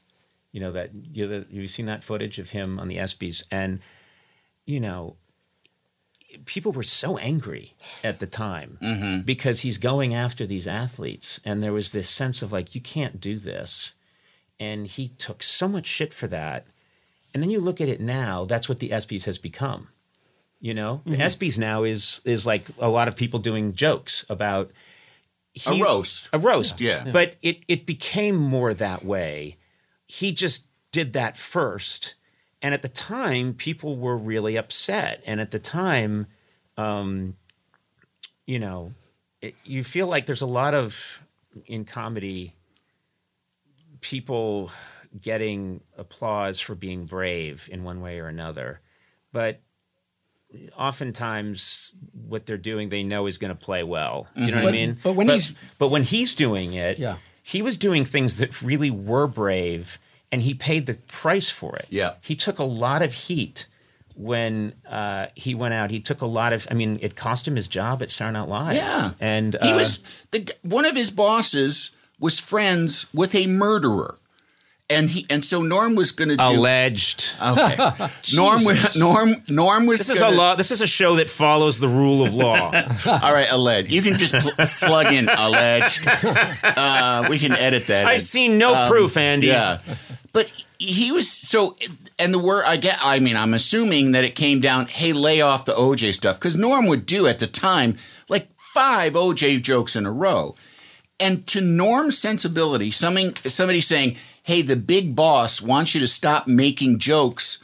[0.55, 3.81] you know that you know, you've seen that footage of him on the ESPYS, and
[4.65, 5.17] you know
[6.45, 9.21] people were so angry at the time mm-hmm.
[9.23, 13.21] because he's going after these athletes, and there was this sense of like you can't
[13.21, 13.95] do this,
[14.61, 16.69] and he took so much shit for that.
[17.35, 19.89] And then you look at it now, that's what the ESPYS has become.
[20.61, 21.23] You know, the mm-hmm.
[21.23, 24.71] ESPYS now is is like a lot of people doing jokes about
[25.67, 26.29] A roast.
[26.33, 26.81] a roast.
[26.81, 27.07] Yeah.
[27.07, 27.13] Yeah.
[27.13, 29.57] but it it became more that way.
[30.07, 32.15] He just did that first,
[32.63, 35.23] and at the time, people were really upset.
[35.27, 36.27] And at the time,
[36.77, 37.37] um,
[38.47, 38.93] you know,
[39.41, 41.23] it, you feel like there's a lot of
[41.67, 42.55] in comedy
[44.01, 44.71] people
[45.21, 48.81] getting applause for being brave in one way or another,
[49.33, 49.61] but
[50.77, 54.27] oftentimes what they're doing they know is going to play well.
[54.37, 54.99] Do you know what I mean?
[55.03, 57.17] but when he's- but when he's doing it, Yeah.
[57.47, 59.99] He was doing things that really were brave,
[60.33, 61.87] and he paid the price for it.
[61.91, 62.15] Yeah.
[62.23, 63.67] he took a lot of heat
[64.17, 65.91] when uh, he went out.
[65.91, 66.67] He took a lot of.
[66.71, 68.77] I mean, it cost him his job at Saturday Night Live.
[68.77, 69.11] Yeah.
[69.21, 74.17] and He uh, was the one of his bosses was friends with a murderer,
[74.91, 76.43] and he and so Norm was going to do.
[76.43, 77.31] Alleged.
[77.43, 77.77] Okay,
[78.35, 80.01] Norm was Norm Norm was.
[80.01, 80.55] This is a gonna- law.
[80.55, 82.67] This is a show that follows the rule of law.
[83.07, 83.91] All right, alleged.
[83.91, 86.07] You can just pl- slug in alleged.
[86.77, 88.07] Uh, we can edit that.
[88.07, 88.21] I in.
[88.21, 89.47] see no proof, Andy.
[89.47, 89.79] Yeah,
[90.33, 91.77] but he was so,
[92.19, 92.99] and the word I get.
[93.03, 94.87] I mean, I'm assuming that it came down.
[94.87, 97.97] Hey, lay off the OJ stuff because Norm would do at the time
[98.29, 100.57] like five OJ jokes in a row,
[101.21, 106.47] and to Norm's sensibility, something somebody saying, "Hey, the big boss wants you to stop
[106.47, 107.59] making jokes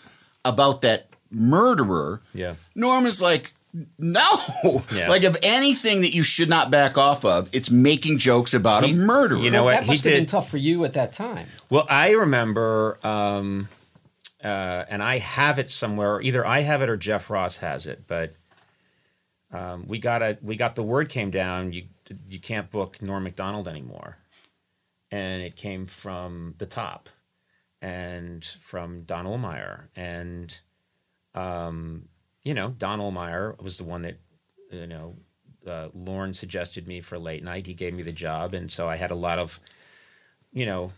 [0.45, 2.55] about that murderer." Yeah.
[2.75, 3.53] Norm is like.
[4.01, 4.27] No,
[4.93, 5.09] Yeah.
[5.09, 8.91] like of anything that you should not back off of, it's making jokes about He-
[8.91, 9.39] a murderer.
[9.39, 9.75] you know what?
[9.75, 11.47] that he must have been did- tough for you at that time.
[11.69, 13.69] Well, I remember, um,
[14.43, 16.21] uh, and I have it somewhere.
[16.21, 18.09] Either I have it or Jeff Ross has it.
[18.09, 18.35] But
[19.53, 21.73] um, we got a we got the word came down.
[21.73, 21.85] You
[22.29, 24.17] you can't book Norm Macdonald anymore,
[25.11, 27.09] and it came from the top,
[27.83, 30.59] and from Don Ohlmeyer, and
[31.35, 32.09] um,
[32.43, 34.19] you know Don Ohlmeyer was the one that
[34.71, 35.17] you know
[35.67, 37.67] uh, Lorne suggested me for late night.
[37.67, 39.61] He gave me the job, and so I had a lot of
[40.53, 40.93] you know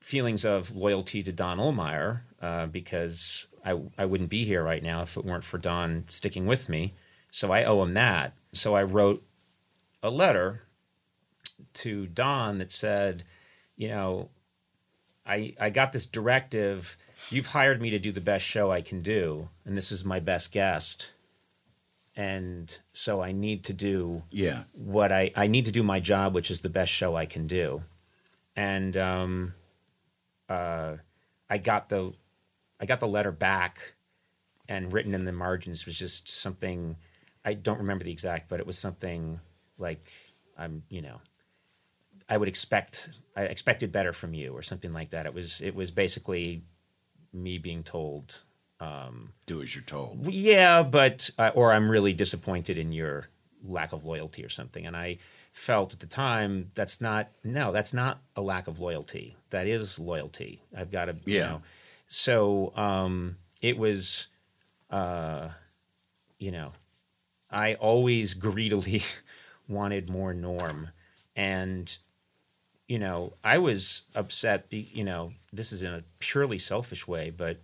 [0.00, 5.00] feelings of loyalty to Don Ohlmeyer uh, because I, I wouldn't be here right now
[5.00, 6.94] if it weren't for Don sticking with me.
[7.30, 8.34] So I owe him that.
[8.52, 9.24] So I wrote
[10.02, 10.62] a letter
[11.74, 13.24] to Don that said,
[13.82, 14.28] you know,
[15.26, 16.96] I, I got this directive.
[17.30, 20.20] You've hired me to do the best show I can do, and this is my
[20.20, 21.10] best guest.
[22.14, 26.32] And so I need to do yeah, what I, I need to do my job,
[26.32, 27.82] which is the best show I can do.
[28.54, 29.54] And um,
[30.48, 30.98] uh,
[31.50, 32.12] I got the
[32.78, 33.94] I got the letter back,
[34.68, 36.94] and written in the margins was just something
[37.44, 39.40] I don't remember the exact, but it was something
[39.76, 40.12] like
[40.56, 41.20] I'm you know
[42.28, 45.26] I would expect I expected better from you or something like that.
[45.26, 46.62] It was it was basically
[47.32, 48.42] me being told
[48.80, 50.26] um, do as you're told.
[50.32, 53.28] yeah, but uh, or I'm really disappointed in your
[53.64, 54.84] lack of loyalty or something.
[54.86, 55.18] And I
[55.52, 59.36] felt at the time that's not no, that's not a lack of loyalty.
[59.50, 60.62] That is loyalty.
[60.76, 61.46] I've got to you Yeah.
[61.48, 61.62] know.
[62.08, 64.26] So um, it was,
[64.90, 65.48] uh,
[66.38, 66.72] you know,
[67.50, 69.02] I always greedily
[69.68, 70.90] wanted more Norm,
[71.36, 71.96] and
[72.92, 74.68] you know, I was upset.
[74.68, 77.56] Be, you know, this is in a purely selfish way, but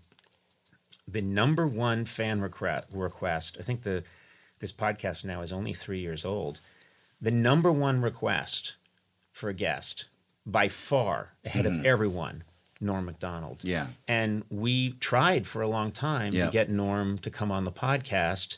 [1.06, 4.04] the number one fan request, request I think the
[4.60, 6.60] this podcast now is only three years old.
[7.20, 8.76] The number one request
[9.30, 10.06] for a guest
[10.46, 11.86] by far ahead of mm-hmm.
[11.86, 12.44] everyone,
[12.80, 13.62] Norm Macdonald.
[13.64, 13.88] Yeah.
[14.08, 16.46] And we tried for a long time Yeah.
[16.46, 18.56] to get Norm to come on the podcast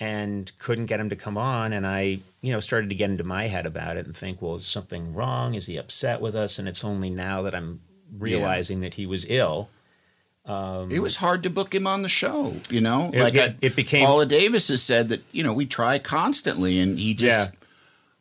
[0.00, 1.72] and couldn't get him to come on.
[1.72, 4.56] And I, you know, started to get into my head about it and think, well,
[4.56, 5.54] is something wrong?
[5.54, 6.58] Is he upset with us?
[6.58, 7.80] And it's only now that I'm
[8.16, 9.68] realizing that he was ill.
[10.46, 13.10] Um, it was hard to book him on the show, you know.
[13.12, 15.98] It- like it- I- it became- Paula Davis has said that you know we try
[15.98, 17.58] constantly, and he just Yeah.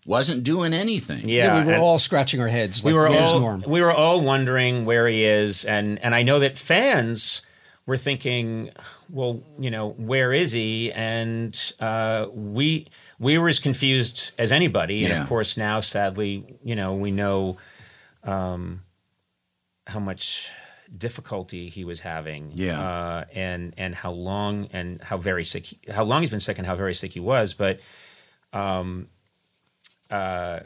[0.05, 1.29] wasn't doing anything.
[1.29, 2.83] Yeah, we were all scratching our heads.
[2.83, 3.63] we like, were all Norm?
[3.65, 7.43] we were all wondering where he is, and and I know that fans
[7.87, 8.69] were thinking,
[9.09, 10.91] well, you know, where is he?
[10.91, 15.21] And uh, we we were as confused as anybody, and Yeah.
[15.23, 17.57] of course now, sadly, you know, we know
[18.23, 18.81] um,
[19.87, 20.51] how much
[20.95, 22.79] difficulty he was having, Yeah.
[22.79, 26.57] uh, and and how long and how very sick, he, how long he's been sick,
[26.57, 27.79] and how very sick he was, but.
[28.53, 29.07] Um,
[30.09, 30.61] uh,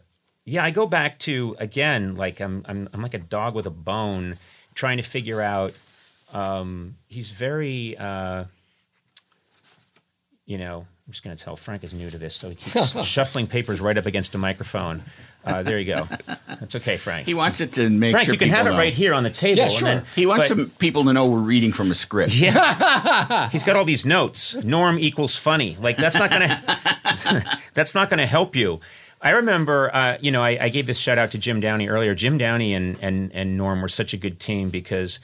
[0.45, 3.71] yeah, I go back to again, like I'm I'm I'm like a dog with a
[3.71, 4.37] bone,
[4.75, 5.73] trying to figure out.
[6.33, 8.45] Um, he's very, uh,
[10.45, 10.85] you know.
[11.07, 13.81] I'm just going to tell Frank is new to this, so he keeps shuffling papers
[13.81, 15.03] right up against the microphone.
[15.43, 16.07] Uh, there you go.
[16.47, 17.25] That's okay, Frank.
[17.25, 18.77] He wants it to make Frank, sure you can have it know.
[18.77, 19.57] right here on the table.
[19.57, 19.87] Yeah, and sure.
[19.89, 22.33] then- He wants but- some people to know we're reading from a script.
[22.35, 24.55] Yeah, he's got all these notes.
[24.63, 25.75] Norm equals funny.
[25.81, 26.61] Like that's not gonna
[27.73, 28.79] that's not gonna help you.
[29.21, 32.15] I remember, uh, you know, I, I gave this shout out to Jim Downey earlier.
[32.15, 35.19] Jim Downey and and and Norm were such a good team because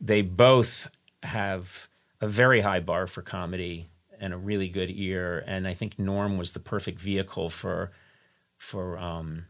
[0.00, 0.88] they both
[1.22, 1.88] have
[2.20, 3.86] a very high bar for comedy
[4.20, 5.42] and a really good ear.
[5.46, 7.90] And I think Norm was the perfect vehicle for
[8.56, 9.46] for um,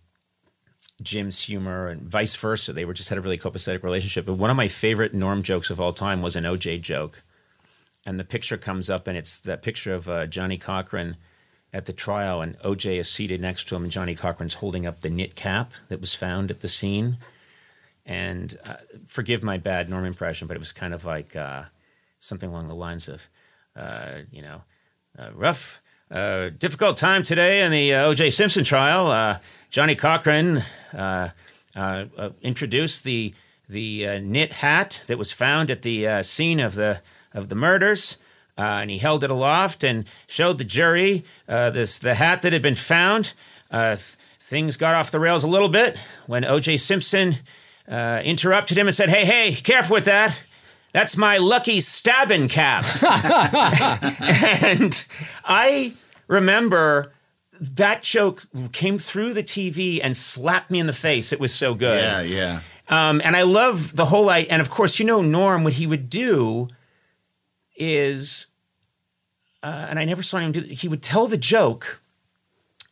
[1.03, 2.73] Jim's humor and vice versa.
[2.73, 4.27] They were just had a really copacetic relationship.
[4.27, 7.23] But one of my favorite Norm jokes of all time was an OJ joke,
[8.05, 11.17] and the picture comes up, and it's that picture of uh, Johnnie Cochran
[11.73, 15.01] at the trial, and OJ is seated next to him, and Johnnie Cochran's holding up
[15.01, 17.19] the knit cap that was found at the scene.
[18.07, 21.65] And uh, forgive my bad Norm impression, but it was kind of like uh,
[22.21, 23.29] something along the lines of,
[23.75, 24.63] uh, you know,
[25.19, 28.31] uh, rough, uh, difficult time today in the uh, O.J.
[28.31, 29.41] Simpson trial.
[29.71, 30.63] Johnnie Cochran
[32.43, 33.35] introduced the
[33.69, 37.01] the knit hat that was found at the scene of the
[37.35, 38.19] of the murders.
[38.59, 42.53] Uh, and he held it aloft and showed the jury uh, this the hat that
[42.53, 43.35] had been found.
[43.71, 46.79] Uh, th- things got off the rails a little bit when O.J.
[46.79, 47.37] Simpson
[47.89, 50.39] uh, interrupted him and said, "Hey, hey, careful with that!
[50.93, 52.85] That's my lucky stabbing cap."
[54.63, 55.07] and
[55.45, 55.95] I
[56.29, 57.13] remember
[57.61, 61.33] that joke came through the TV and slapped me in the face.
[61.33, 62.03] It was so good.
[62.03, 62.61] Yeah, yeah.
[62.89, 65.87] Um, and I love the whole I and of course you know Norm what he
[65.87, 66.69] would do
[67.77, 68.47] is
[69.63, 72.01] uh, and I never saw him do he would tell the joke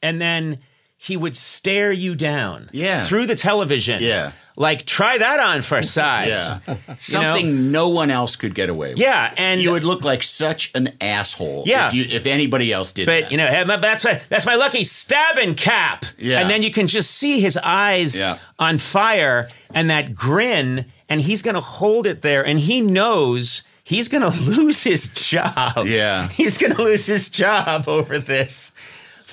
[0.02, 0.58] and then
[1.04, 3.00] he would stare you down Yeah.
[3.04, 4.32] through the television Yeah.
[4.56, 6.76] like try that on for size Yeah.
[6.98, 8.98] Something no one else could get away with.
[8.98, 11.88] yeah and You would look like such an asshole Yeah.
[11.88, 13.30] if, you, if anybody else did but that.
[13.32, 16.40] you know hey, my- that's my that's my lucky stabbing cap Yeah.
[16.40, 18.38] and then you can just see his eyes Yeah.
[18.58, 23.62] on fire and that grin and he's going to hold it there and he knows
[23.82, 26.28] he's going to lose his job Yeah.
[26.28, 28.72] he's going to lose his job over this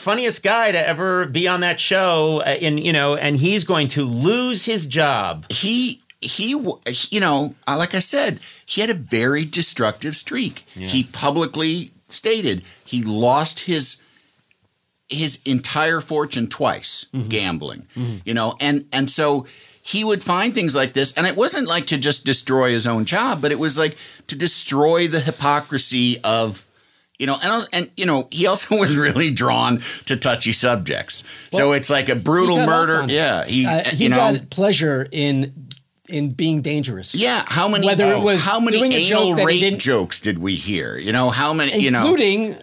[0.01, 3.87] funniest guy to ever be on that show uh, in you know and he's going
[3.89, 5.45] to lose his job.
[5.51, 6.49] He he
[7.09, 10.65] you know uh, like i said he had a very destructive streak.
[10.75, 14.01] He publicly stated he lost his
[15.09, 17.85] his entire fortune twice gambling
[18.23, 19.45] you know and and so
[19.83, 21.11] he would find things like this.
[21.17, 24.35] And it wasn't like to just destroy his own job but it was like to
[24.35, 26.65] destroy the hypocrisy of
[27.21, 31.71] you know and and you know he also was really drawn to touchy subjects so
[31.71, 34.49] it's like a brutal He got off murder yeah he Uh, he you know got
[34.49, 35.53] pleasure in
[36.09, 37.15] in being dangerous.
[37.15, 37.85] yeah, how many?
[37.87, 40.97] Whether it was how many doing a anal joke rape jokes did we hear?
[40.97, 41.77] You know how many?
[41.79, 42.55] You know including.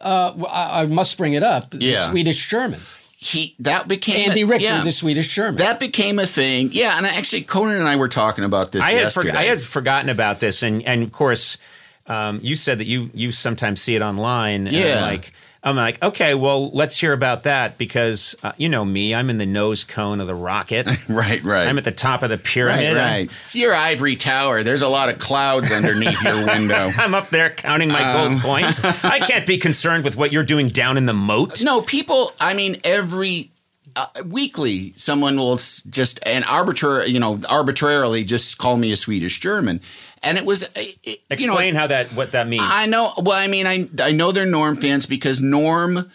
[0.00, 1.70] Uh, I I must bring it up.
[1.70, 2.10] The Yeah.
[2.10, 2.80] Swedish German,
[3.16, 5.56] he that became Andy a, Richter, yeah, the Swedish German.
[5.56, 6.70] that became a thing.
[6.72, 8.82] Yeah, and actually Conan and I were talking about this.
[8.84, 9.30] I had yesterday.
[9.30, 11.58] forg I had forgotten about this, and and of course,
[12.06, 14.66] um, you said that you you sometimes see it online.
[14.68, 15.02] I'm Yeah.
[15.02, 15.32] like
[15.64, 19.38] I'm like, okay, well, let's hear about that because uh, you know me, I'm in
[19.38, 20.88] the nose cone of the rocket.
[21.08, 21.68] right, right.
[21.68, 22.96] I'm at the top of the right, pyramid.
[22.96, 23.30] right.
[23.52, 24.64] Your ivory tower.
[24.64, 26.90] There's a lot of clouds underneath your window.
[26.98, 28.32] I'm up there counting my Um.
[28.32, 28.80] gold coins.
[29.04, 31.62] I can't be concerned with what you're doing down in the moat.
[31.62, 32.32] No, people.
[32.40, 33.51] I mean, every
[33.96, 39.40] uh, weekly, someone will just and arbitrary, you know, arbitrarily just call me a Swedish
[39.40, 39.80] German,
[40.22, 42.64] and it was, uh, it, you know, Explain how that what that means.
[42.66, 43.12] I know.
[43.18, 46.10] Well, I mean, I I know they're Norm fans because Norm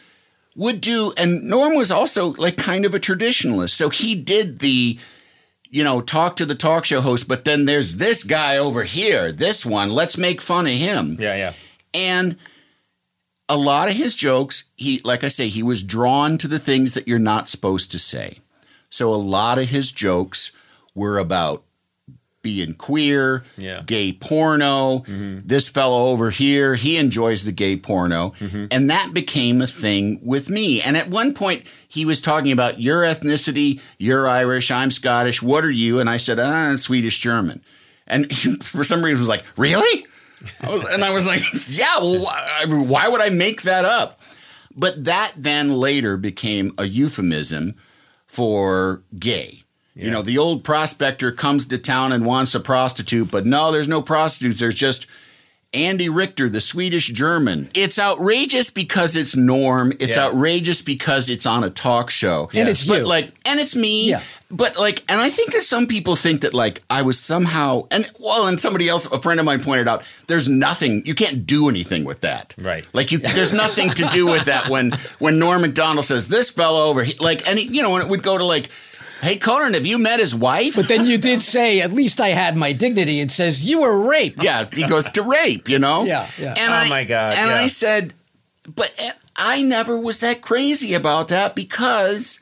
[0.56, 3.72] would do, and Norm was also like kind of a traditionalist.
[3.72, 4.98] So he did the,
[5.70, 9.32] you know, talk to the talk show host, but then there's this guy over here,
[9.32, 9.92] this one.
[9.92, 11.18] Let's make fun of him.
[11.20, 11.54] yeah, yeah.
[11.94, 12.38] And
[13.50, 16.94] a lot of his jokes, he like I say, he was drawn to the things
[16.94, 18.40] that you're not supposed to say.
[18.90, 20.52] So a lot of his jokes
[20.96, 21.64] were about
[22.42, 23.82] being queer, Yeah.
[23.86, 25.04] gay porno.
[25.08, 28.34] This fellow over here, he enjoys the gay porno.
[28.72, 30.82] And that became a thing with me.
[30.82, 35.66] And at one point, he was talking about your ethnicity, you're Irish, I'm Scottish, what
[35.66, 36.00] are you?
[36.00, 37.62] And I said, ah, I'm Swedish German.
[38.06, 38.32] And
[38.64, 40.06] for some reason, was like, really?
[40.62, 43.63] I was- and I was like, yeah, well, why, I mean, why would I make
[43.63, 44.19] that up?
[44.76, 47.73] But that then later became a euphemism
[48.28, 49.63] for gay.
[49.95, 53.88] You know, the old prospector comes to town and wants a prostitute, but no, there's
[53.88, 54.60] no prostitutes.
[54.60, 55.08] There's just
[55.73, 57.69] Andy Richter, the Swedish German.
[57.73, 59.91] It's outrageous because it's norm.
[59.99, 60.25] It's Yeah.
[60.27, 62.49] outrageous because it's on a talk show.
[62.53, 63.06] And it's but you.
[63.06, 64.10] like and it's me.
[64.10, 64.21] Yeah.
[64.49, 68.10] But like and I think that some people think that like I was somehow and
[68.19, 71.67] well and somebody else a friend of mine pointed out there's nothing you can't do
[71.67, 72.56] anything with that.
[72.58, 72.86] Right.
[72.93, 76.86] Like you there's nothing to do with that when when Norm Macdonald says this fellow
[76.89, 78.69] over he, like and he, you know when it would go to like
[79.21, 80.75] Hey Conan, have you met his wife?
[80.75, 83.97] but then you did say, at least I had my dignity, and says you were
[83.99, 84.43] raped.
[84.43, 86.03] yeah, he goes to rape, you know?
[86.03, 86.53] Yeah, yeah.
[86.58, 87.58] And Oh I, my God, And yeah.
[87.62, 88.13] I said,
[88.73, 92.39] but eh, I never was that crazy about that because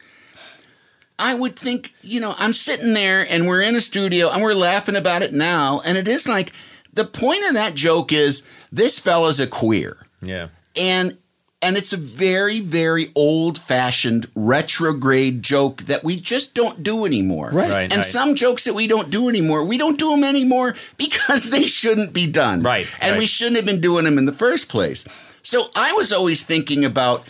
[1.17, 4.53] I would think, you know, I'm sitting there and we're in a studio and we're
[4.53, 5.81] laughing about it now.
[5.85, 6.51] And it is like
[6.93, 10.05] the point of that joke is this fella's a queer.
[10.21, 10.47] Yeah.
[10.75, 11.17] And
[11.65, 17.49] and it's a very, very old fashioned retrograde joke that we just don't do anymore.
[17.51, 17.69] Right.
[17.69, 18.05] Right, And right.
[18.05, 22.13] some jokes that we don't do anymore, we don't do them anymore because they shouldn't
[22.13, 22.61] be done.
[22.61, 25.05] Right, And we shouldn't have been doing them in the first place.
[25.41, 27.25] So I was always thinking about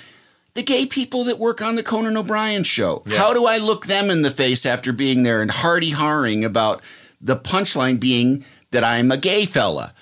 [0.54, 3.04] the gay people that work on the Conan O'Brien show.
[3.08, 6.82] How do I look them in the face after being there and hardy harring about
[7.22, 9.94] the punchline being that I'm a gay fella?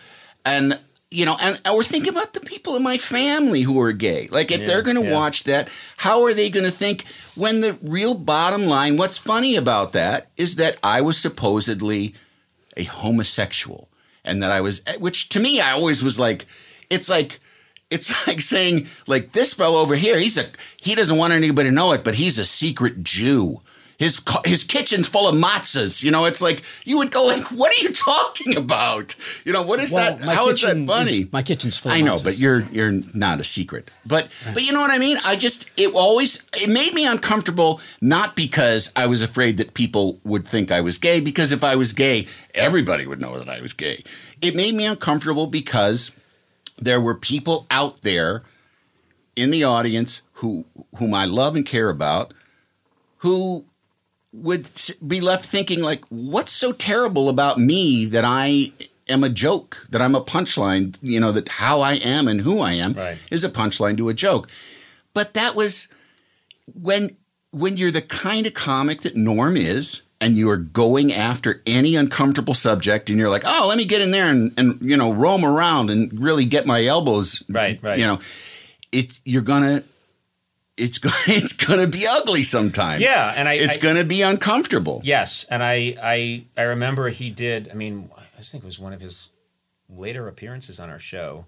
[0.45, 0.79] And
[1.13, 4.27] you know, and, we're thinking about the people in my family who are gay.
[4.31, 5.13] Like, if Yeah, they're going to yeah.
[5.13, 7.05] watch that, how are they going to think
[7.35, 12.15] when the real bottom line, what's funny about that is that I was supposedly
[12.75, 13.89] a homosexual
[14.25, 16.47] and that I was, which to me, I always was like,
[16.89, 17.39] it's like,
[17.91, 20.47] it's like saying like this fellow over here, he's a,
[20.77, 23.61] he doesn't want anybody to know it, but he's a secret Jew.
[24.03, 26.03] His, his kitchen's full of matzahs.
[26.03, 29.61] You know, it's like you would go like, "What are you talking about?" You know,
[29.63, 30.35] what is Well, that?
[30.35, 31.19] How is that funny?
[31.21, 32.23] is- my kitchen's full of I know, matzahs.
[32.25, 33.89] but you're you're not a secret.
[34.05, 35.17] But but you know what I mean?
[35.25, 40.19] I just it always it made me uncomfortable not because I was afraid that people
[40.23, 43.61] would think I was gay because if I was gay, everybody would know that I
[43.61, 44.03] was gay.
[44.41, 46.11] It made me uncomfortable because
[46.77, 48.43] there were people out there
[49.35, 50.65] in the audience who
[50.97, 52.33] whom I love and care about
[53.17, 53.65] who
[54.33, 54.69] would
[55.07, 58.71] be left thinking like what's so terrible about me that I
[59.07, 62.59] am a joke that I'm a punchline you know that how I am and who
[62.59, 63.17] I am Right.
[63.29, 64.47] is a punchline to a joke
[65.13, 65.87] but that was
[66.73, 67.15] when
[67.51, 71.95] when you're the kind of comic that Norm is and you are going after any
[71.95, 75.11] uncomfortable subject and you're like oh let me get in there and, and you know
[75.13, 77.99] roam around and really get my elbows Right, right.
[77.99, 78.19] you know
[78.91, 79.83] it you're gonna
[80.77, 85.63] it's it's gonna be ugly sometimes Yeah, and I- it's gonna be uncomfortable Yes, and
[85.63, 87.69] I, I I remember he did.
[87.69, 89.29] I mean, I think it was one of his
[89.89, 91.45] later appearances on our show.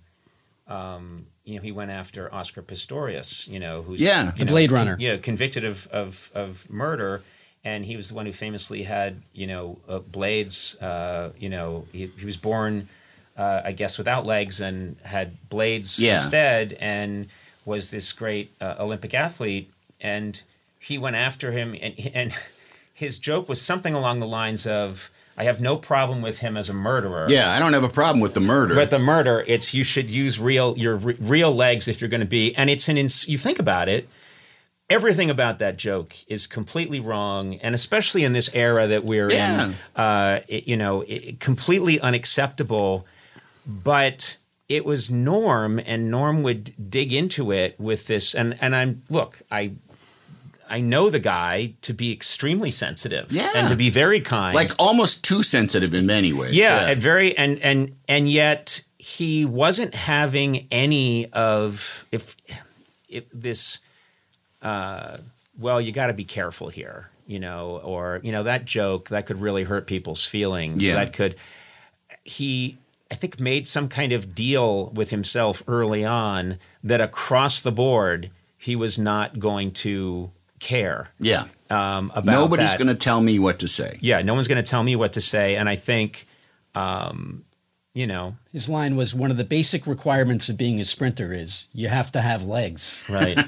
[0.67, 3.47] Um, you know, he went after Oscar Pistorius.
[3.47, 4.31] You know, who's Yeah.
[4.37, 4.95] The know, Blade Runner.
[4.99, 7.21] yeah, convicted of, of of murder,
[7.63, 10.75] and he was the one who famously had you know uh, blades.
[10.81, 12.89] Uh, you know, he, he was born,
[13.37, 16.15] uh, I guess, without legs and had blades Yeah.
[16.15, 17.27] instead, and
[17.65, 19.71] was this great uh, Olympic athlete.
[20.01, 20.41] And
[20.79, 22.33] he went after him, and and
[22.93, 26.69] his joke was something along the lines of, "I have no problem with him as
[26.69, 29.73] a murderer." yeah i don't have a problem with the murder But the murder, it's
[29.73, 32.87] you should use real your re- real legs if you're going to be, and it's
[32.89, 34.07] an ins- you think about it.
[34.87, 39.65] Everything about that joke is completely wrong, and especially in this era that we're Yeah.
[39.65, 43.07] in, uh, it, you know, it, completely unacceptable.
[43.65, 44.37] But
[44.67, 49.41] it was Norm, and Norm would dig into it with this, and and I'm look,
[49.51, 49.71] I
[50.69, 53.51] I know the guy to be extremely sensitive, Yeah.
[53.55, 57.37] and to be very kind, like almost too sensitive in many ways yeah, and very
[57.37, 62.35] and and and yet he wasn't having any of if
[63.07, 63.79] if this
[64.63, 65.17] uh
[65.59, 69.27] well you got to be careful here you know or you know that joke that
[69.27, 70.95] could really hurt people's feelings Yeah.
[70.95, 71.35] that could
[72.23, 72.77] he
[73.11, 78.29] i think made some kind of deal with himself early on that across the board
[78.57, 83.67] he was not going to care yeah um about nobody's gonna tell me what to
[83.67, 86.27] say yeah no one's going to tell me what to say and i think
[86.73, 87.43] um
[87.93, 91.69] you know His line was one of the basic requirements of being a sprinter is
[91.73, 93.03] you have to have legs.
[93.09, 93.39] Right.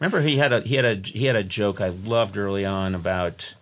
[0.00, 2.94] Remember, he had a he had a he had a joke I loved early on
[2.96, 3.54] about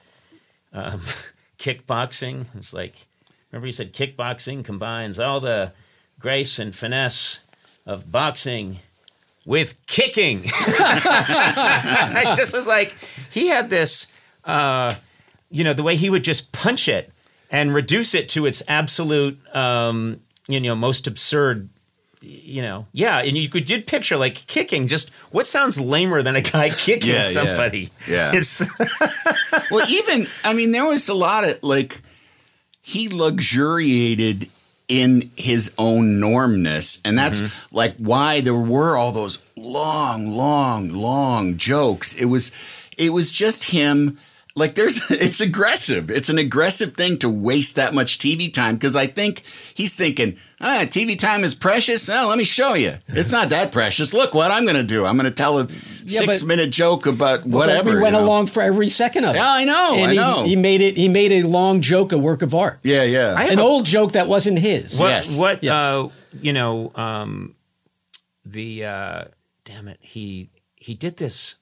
[0.72, 1.02] um,
[1.58, 2.46] kickboxing.
[2.56, 3.06] It's like,
[3.54, 5.72] remember he said kickboxing combines all the
[6.18, 7.40] grace and finesse
[7.86, 8.80] of boxing
[9.46, 10.42] with kicking.
[10.52, 12.96] I just was like,
[13.30, 14.08] he had this,
[14.44, 14.92] uh,
[15.50, 17.12] you know, the way he would just punch it
[17.48, 21.68] and reduce it to its absolute, um, you know, most absurd
[22.26, 24.86] you know, yeah, and you could did picture like kicking.
[24.86, 27.22] Just what sounds lamer than a guy kicking Yeah, yeah.
[27.22, 27.90] somebody?
[28.08, 28.32] Yeah.
[28.34, 28.62] it's
[29.70, 32.00] well, even I mean, there was a lot of like
[32.86, 34.48] he luxuriated
[34.88, 37.74] in his own normness, and that's Mm-hmm.
[37.76, 42.14] like why there were all those long, long, long jokes.
[42.14, 42.52] It was,
[42.98, 44.18] it was just him.
[44.56, 46.10] Like there's, it's aggressive.
[46.10, 49.42] It's an aggressive thing to waste that much TV time because I think
[49.74, 52.08] he's thinking, ah, TV time is precious.
[52.08, 52.94] Oh, let me show you.
[53.08, 54.14] It's not that precious.
[54.14, 55.04] Look what I'm going to do.
[55.06, 55.66] I'm going to tell a
[56.04, 57.90] Yeah, six but- minute joke about But whatever.
[57.90, 58.22] we you went know?
[58.24, 59.38] along for every second of it.
[59.38, 60.44] Yeah, I know, And I he, know.
[60.44, 60.96] He made it.
[60.96, 62.78] He made a long joke a work of art.
[62.84, 63.34] Yeah, yeah.
[63.36, 65.00] I- An old joke that wasn't his.
[65.00, 65.36] what Yes.
[65.38, 65.72] what Yes.
[65.72, 66.08] uh,
[66.40, 67.56] you know um,
[68.46, 69.24] the uh,
[69.64, 71.56] damn it he he did this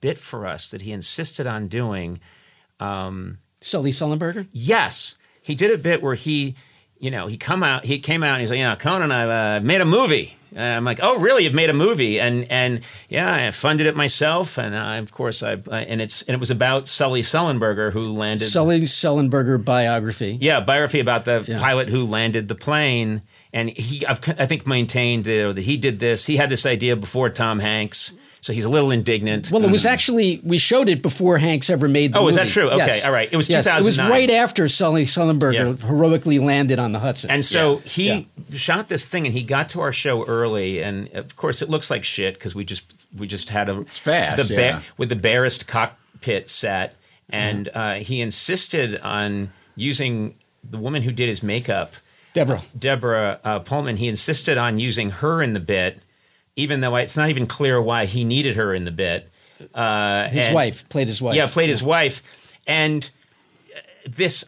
[0.00, 2.20] bit for us that he insisted on doing.
[2.80, 4.46] Um, Sully Sullenberger.
[4.52, 6.54] Yes, he did a bit where he,
[6.98, 9.60] you know, he come out, he came out, and he's like, "Yeah, Conan, I uh,
[9.60, 11.44] made a movie." And I'm like, "Oh, really?
[11.44, 15.42] You've made a movie?" And and yeah, I funded it myself, and I, of course
[15.42, 18.46] I and it's and it was about Sully Sullenberger who landed.
[18.46, 20.38] Sully Sullenberger biography.
[20.40, 21.58] yeah, biography about the Yeah.
[21.58, 23.22] pilot who landed the plane,
[23.52, 26.26] and he, I've, I think, maintained that, that he did this.
[26.26, 29.50] He had this idea before Tom Hanks, so he's a little indignant.
[29.50, 32.12] Well, it was actually we showed it before Hanks ever made.
[32.14, 32.68] the Oh, is that true?
[32.68, 33.06] Okay, Yes.
[33.06, 33.28] all right.
[33.30, 33.66] It was yes.
[33.66, 35.86] It was right after Sully Sullenberger Yeah.
[35.88, 37.30] heroically landed on the Hudson.
[37.30, 37.90] And so Yeah.
[37.90, 38.22] he Yeah.
[38.58, 41.90] shot this thing, and he got to our show early, and of course it looks
[41.90, 42.82] like shit because we just
[43.16, 44.80] we just had a it's fast, the yeah.
[44.98, 46.94] with the barest cockpit set,
[47.30, 47.78] and Mm-hmm.
[47.78, 50.34] uh, he insisted on using
[50.68, 51.94] the woman who did his makeup,
[52.34, 52.62] Deborah.
[52.78, 56.00] Deborah uh, Pullman, he insisted on using her in the bit,
[56.56, 59.28] even though it's not even clear why he needed her in the bit.
[59.74, 61.36] Uh, His and- wife played his wife.
[61.36, 62.22] Yeah, played his wife,
[62.66, 63.08] and
[64.04, 64.44] this.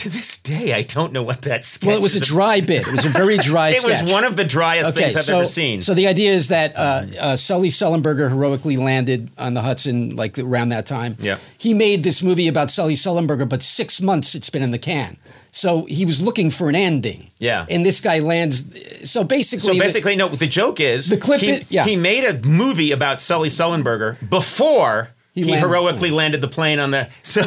[0.00, 1.86] To this day, I don't know what that sketch.
[1.86, 2.88] Well, it was a dry bit.
[2.88, 5.46] It was a very dry It was one of the driest things I've so, ever
[5.46, 5.82] seen.
[5.82, 10.38] So the idea is that uh, uh, Sully Sullenberger heroically landed on the Hudson like
[10.38, 11.18] around that time.
[11.20, 11.36] Yeah.
[11.58, 15.18] He made this movie about Sully Sullenberger, but six months it's been in the can.
[15.52, 17.30] So he was looking for an ending.
[17.38, 17.66] Yeah.
[17.68, 18.72] And this guy lands.
[19.06, 20.28] So basically, So basically, no.
[20.28, 21.84] The joke is The clip He, yeah.
[21.84, 26.90] he made a movie about Sully Sullenberger before he, landed- heroically landed the plane on
[26.90, 27.42] the so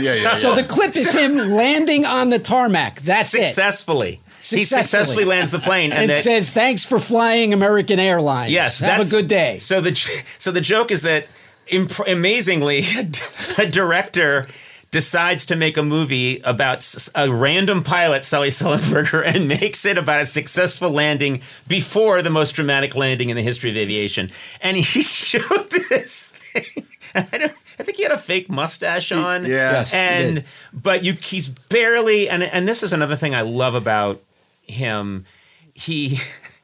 [0.00, 3.00] Yeah, yeah, so the clip is him landing on the tarmac.
[3.00, 3.46] That's it.
[3.46, 4.20] successfully.
[4.36, 4.82] He Successfully.
[4.82, 8.52] successfully lands the plane, and, And that, says, "Thanks for flying American Airlines.
[8.52, 9.94] yes, have a good day." So the
[10.38, 11.28] so the joke is that
[11.68, 12.84] imp- amazingly,
[13.58, 14.46] a director
[14.90, 20.20] decides to make a movie about a random pilot, Sully Sullenberger, and makes it about
[20.20, 24.30] a successful landing before the most dramatic landing in the history of aviation.
[24.60, 26.86] And he showed this thing.
[27.32, 29.44] I, don't, I think he had a fake mustache on.
[29.44, 29.72] yeah.
[29.72, 30.44] Yes, he and did.
[30.72, 34.20] but you he's barely and and this is another thing I love about
[34.62, 35.24] him.
[35.74, 36.18] He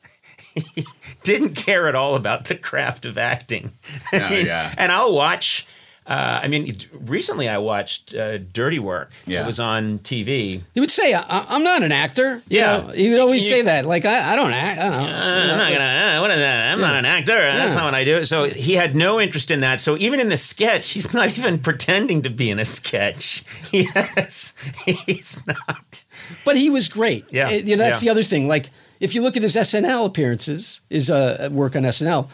[0.55, 0.87] he
[1.23, 3.73] didn't care at all about the craft of acting.
[4.13, 4.75] Oh, yeah.
[4.77, 5.67] And I'll watch.
[6.11, 9.13] Uh, I mean, recently I watched uh, Dirty Work.
[9.27, 9.45] Yeah.
[9.45, 10.61] It was on TV.
[10.75, 12.77] He would say, I- "I'm not an actor." You Yeah.
[12.79, 13.87] know, he would always You- say that.
[13.87, 14.81] Like, I, I don't act.
[14.81, 15.85] I don't, uh, I'm not gonna.
[15.85, 16.73] Uh, what is that?
[16.73, 17.39] I'm not an actor.
[17.39, 18.25] That's not what I do.
[18.25, 19.79] So he had no interest in that.
[19.79, 23.45] So even in the sketch, he's not even pretending to be in a sketch.
[23.71, 24.53] Yes,
[24.85, 26.05] he's not.
[26.45, 27.25] But he was great.
[27.31, 28.09] Yeah, Uh, you know, that's yeah.
[28.09, 28.49] the other thing.
[28.49, 32.27] Like, if you look at his SNL appearances, his uh, work on SNL,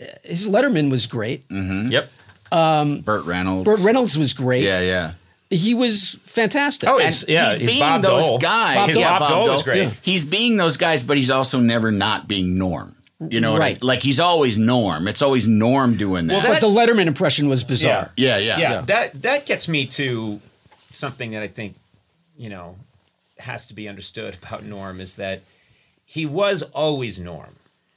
[0.00, 1.44] uh, his Letterman was great.
[1.50, 2.08] Yep.
[2.52, 3.64] Um, Burt Reynolds.
[3.64, 4.62] Burt Reynolds was great.
[4.64, 5.12] Yeah, yeah.
[5.50, 6.88] He was fantastic.
[6.88, 8.38] Oh, And it's- yeah, he's he's being Bob those Dole.
[8.38, 8.76] guys.
[8.76, 9.04] Bob His Dole.
[9.06, 9.82] Bob Dole was great.
[9.84, 9.90] Yeah.
[10.02, 12.94] He's being those guys, but he's also never not being Norm.
[13.30, 13.82] You know, what I- Right.
[13.82, 15.08] like he's always Norm.
[15.08, 16.42] It's always Norm doing that.
[16.42, 18.10] Well, but the Letterman impression was bizarre.
[18.16, 20.40] yeah, yeah, yeah, that that gets me to
[20.92, 21.76] something that I think
[22.36, 22.76] you know
[23.38, 25.40] has to be understood about Norm is that
[26.04, 27.54] he was always Norm.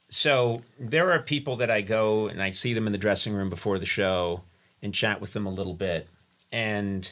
[0.09, 3.49] So there are people that I go and I see them in the dressing room
[3.49, 4.41] before the show
[4.81, 6.07] and chat with them a little bit,
[6.51, 7.11] and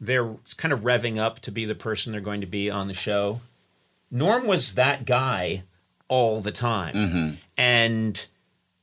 [0.00, 2.94] they're kind of revving up to be the person they're going to be on the
[2.94, 3.40] show.
[4.10, 5.64] Norm was that guy
[6.08, 8.26] all the time, and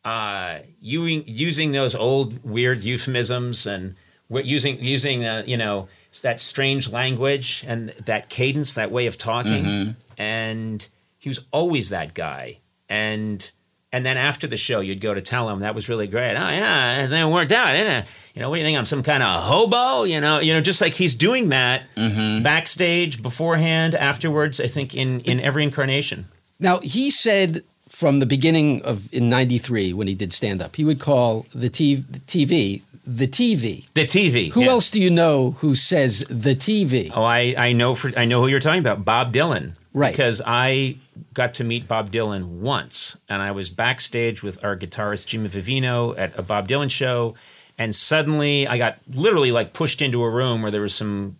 [0.03, 3.95] uh, using using those old weird euphemisms and
[4.29, 5.87] using using uh, you know
[6.21, 10.87] that strange language and that cadence, that way of talking, and
[11.17, 12.59] he was always that guy.
[12.87, 13.49] And
[13.95, 16.35] and then after the show, you'd go to tell him that was really great.
[16.35, 18.05] Oh yeah, and it worked out, didn't it?
[18.33, 18.77] You know, what do you think?
[18.77, 20.03] I'm some kind of hobo?
[20.03, 22.43] You know, you know, just like he's doing that mm-hmm.
[22.43, 24.59] backstage, beforehand, afterwards.
[24.59, 26.25] I think in in every incarnation.
[26.59, 30.83] Now he said from the beginning of in '93 when he did stand up, he
[30.83, 33.85] would call the TV, the TV the TV.
[33.93, 34.51] The TV.
[34.51, 34.71] Who yeah.
[34.71, 37.11] else do you know who says the TV?
[37.13, 39.73] Oh, I, I know for I know who you're talking about, Bob Dylan.
[39.95, 40.11] Right.
[40.11, 40.97] Because I
[41.33, 46.13] got to meet Bob Dylan once, and I was backstage with our guitarist Jimmy Vivino
[46.17, 47.35] at a Bob Dylan show,
[47.77, 51.37] and suddenly I got literally like pushed into a room where there was some,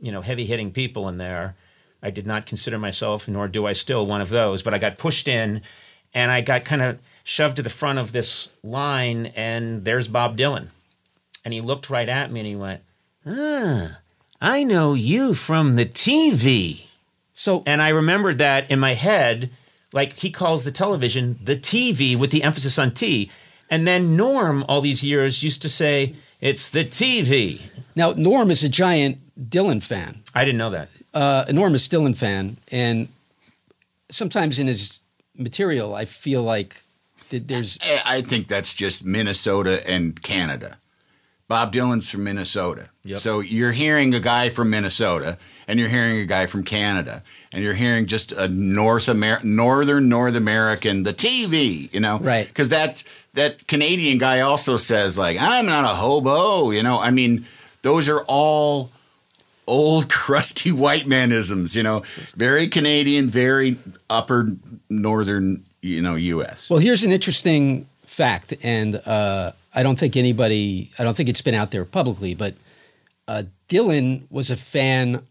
[0.00, 1.56] you know, heavy hitting people in there.
[2.02, 4.96] I did not consider myself, nor do I still, one of those, but I got
[4.96, 5.60] pushed in,
[6.14, 10.38] and I got kind of shoved to the front of this line, and there's Bob
[10.38, 10.68] Dylan,
[11.44, 12.80] and he looked right at me and he went,
[13.26, 13.98] "Ah,
[14.40, 16.86] I know you from the TV."
[17.34, 19.50] So And I remembered that in my head,
[19.92, 23.30] like he calls the television the TV with the emphasis on T.
[23.70, 27.60] And then Norm, all these years, used to say, it's the TV.
[27.94, 29.18] now Norm is a giant
[29.48, 30.90] Dylan fan, I didn't know that.
[31.14, 33.08] uh, enormous Dylan fan, and
[34.10, 35.00] sometimes in his
[35.36, 36.82] material, I feel like
[37.30, 40.78] that there's I I think that's just Minnesota and Canada.
[41.48, 42.89] Bob Dylan's from Minnesota.
[43.04, 43.18] Yep.
[43.18, 47.22] So you're hearing a guy from Minnesota and you're hearing a guy from Canada
[47.52, 52.18] and you're hearing just a North Amer- northern North American the TV, you know.
[52.18, 52.52] Right.
[52.52, 56.98] Cuz that's that Canadian guy also says like I'm not a hobo, you know.
[56.98, 57.46] I mean,
[57.82, 58.90] those are all
[59.66, 62.02] old crusty white manisms, you know.
[62.36, 63.78] Very Canadian, very
[64.10, 64.48] upper
[64.90, 66.68] northern, you know, US.
[66.68, 71.40] Well, here's an interesting fact, and uh, I don't think anybody, I don't think it's
[71.40, 72.54] been out there publicly, but
[73.30, 75.22] uh, Dylan was a fan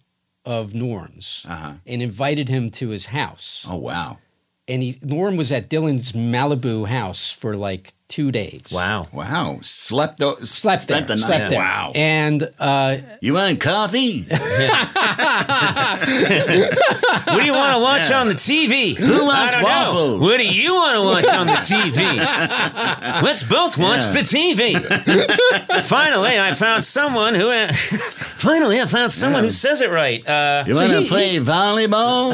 [0.45, 1.74] of Norm's Uh-huh.
[1.86, 3.66] and invited him to his house.
[3.70, 4.18] Oh wow.
[4.68, 8.64] And he, Norm was at Dylan's Malibu house for like two days.
[8.74, 9.07] Wow.
[9.14, 9.60] Wow.
[9.64, 10.22] Slept.
[10.22, 11.16] o- Slept spent there.
[11.16, 11.28] the night.
[11.28, 11.60] slept there.
[11.60, 11.91] Wow.
[11.95, 14.24] And uh, you want coffee?
[14.24, 14.39] What
[17.39, 18.95] do you want to watch on the TV?
[18.97, 19.68] Who wants I don't know.
[19.68, 20.22] waffles?
[20.22, 22.18] What do you want to watch on the TV?
[23.24, 24.12] Let's both watch Yeah.
[24.12, 25.84] the TV.
[25.84, 27.51] Finally, I found someone who.
[28.38, 30.26] finally, I found someone who says it right.
[30.28, 32.34] Uh, You want to he- play volleyball?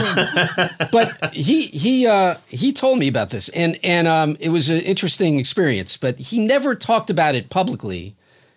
[0.91, 4.79] but he he uh, he told me about this, and and um, it was an
[4.79, 5.64] interesting experience.
[5.97, 8.15] But he never talked about it publicly,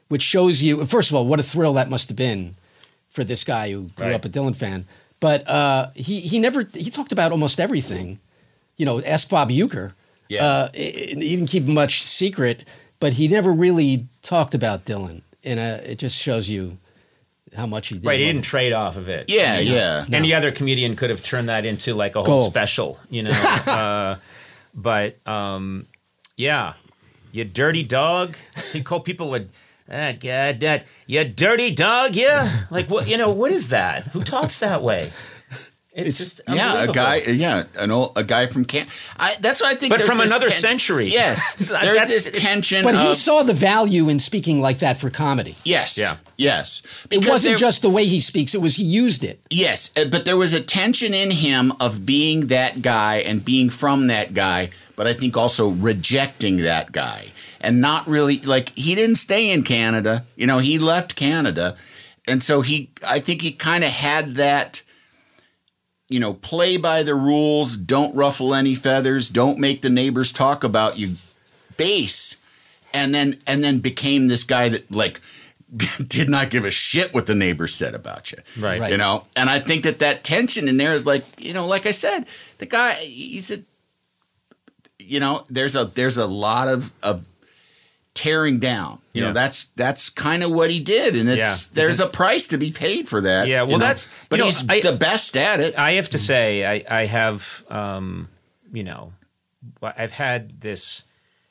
[0.08, 2.54] which shows you, first of all, what a thrill that must have been
[3.10, 4.14] for this guy who grew Right.
[4.14, 4.84] up a Dylan fan.
[5.20, 8.18] But uh, he he never he talked about almost everything.
[8.76, 9.92] You know, ask Bob Euchre.
[10.28, 10.44] Yeah.
[10.44, 12.64] Uh, he he didn't keep much secret,
[13.00, 16.78] but he never really talked about Dylan, and uh, it just shows you
[17.56, 18.06] how much he did.
[18.06, 18.42] right, he didn't him.
[18.42, 19.28] trade off of it.
[19.28, 20.04] yeah, yeah.
[20.12, 22.52] Any other comedian could have turned that into like a whole Gold.
[22.52, 23.32] special, you know.
[23.66, 24.16] uh,
[24.74, 25.86] but um,
[26.36, 26.74] yeah,
[27.32, 28.36] you dirty dog.
[28.72, 29.44] He called people a
[29.86, 32.14] that guy that you dirty dog.
[32.14, 33.08] Yeah, like what?
[33.08, 34.08] You know what is that?
[34.08, 35.10] Who talks that way?
[35.94, 37.16] It's, just Yeah, a guy.
[37.16, 38.86] Yeah, an old a guy from Can.
[39.16, 39.90] I, that's what I think.
[39.96, 41.08] But from another ten- century.
[41.08, 42.84] Yes, there's That's- this tension.
[42.84, 45.56] But he saw the value in speaking like that for comedy.
[45.64, 45.98] Yes.
[45.98, 46.18] Yeah.
[46.36, 46.82] Yes.
[47.10, 49.40] It wasn't there- just the way he speaks; it was he used it.
[49.50, 53.68] Yes, uh, but there was a tension in him of being that guy and being
[53.68, 57.28] from that guy, but I think also rejecting that guy
[57.60, 60.26] and not really like he didn't stay in Canada.
[60.34, 61.76] You know, he left Canada.
[62.26, 64.82] And so he I think he kind of had that
[66.08, 70.64] you know, play by the rules, don't ruffle any feathers, don't make the neighbors talk
[70.64, 71.14] about you
[71.76, 72.40] base.
[72.92, 75.20] And then and then became this guy that like
[76.08, 78.38] did not give a shit what the neighbors said about you.
[78.58, 78.80] Right.
[78.80, 78.90] Right.
[78.90, 81.86] You know, and I think that that tension in there is like, you know, like
[81.86, 82.26] I said,
[82.56, 83.62] the guy, he's a,
[85.08, 87.24] you know, there's a there's a lot of of
[88.14, 88.98] tearing down.
[89.12, 89.28] You Yeah.
[89.28, 91.70] know, that's that's kind of what he did, and it's Yeah.
[91.74, 93.46] there's a price to be paid for that.
[93.48, 93.86] Yeah, you well, know.
[93.86, 95.78] that's- but you know, he's I- the best at it.
[95.78, 98.28] I have to say, I, I have, um,
[98.72, 99.12] you know,
[99.82, 101.04] I've had this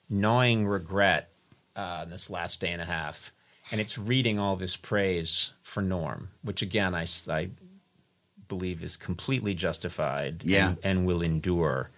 [0.10, 1.30] gnawing regret
[1.76, 3.32] uh, this last day and a half,
[3.72, 7.50] and it's reading all this praise for Norm, which again I I
[8.48, 10.70] believe is completely justified Yeah.
[10.70, 11.92] and, and will endure.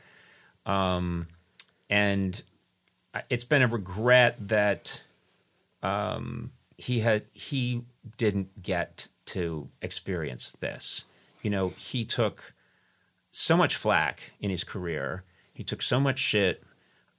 [0.65, 1.27] Um,
[1.89, 2.41] and
[3.29, 5.01] it's been a regret that
[5.81, 7.83] um, he had he
[8.17, 11.05] didn't get to experience this.
[11.41, 12.53] You know, he took
[13.31, 15.23] so much flack in his career.
[15.53, 16.63] He took so much shit.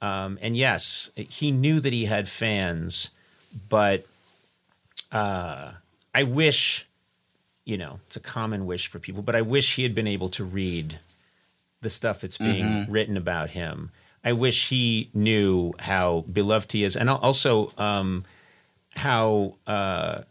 [0.01, 3.11] Um, and yes, he knew that he had fans,
[3.69, 4.05] but
[5.11, 5.73] uh,
[6.13, 6.87] I wish,
[7.65, 10.29] you know, it's a common wish for people, but I wish he had been able
[10.29, 10.99] to read
[11.81, 13.91] the stuff that's being written about him.
[14.23, 18.23] I wish he knew how beloved he is, and also um,
[18.95, 20.21] how uh,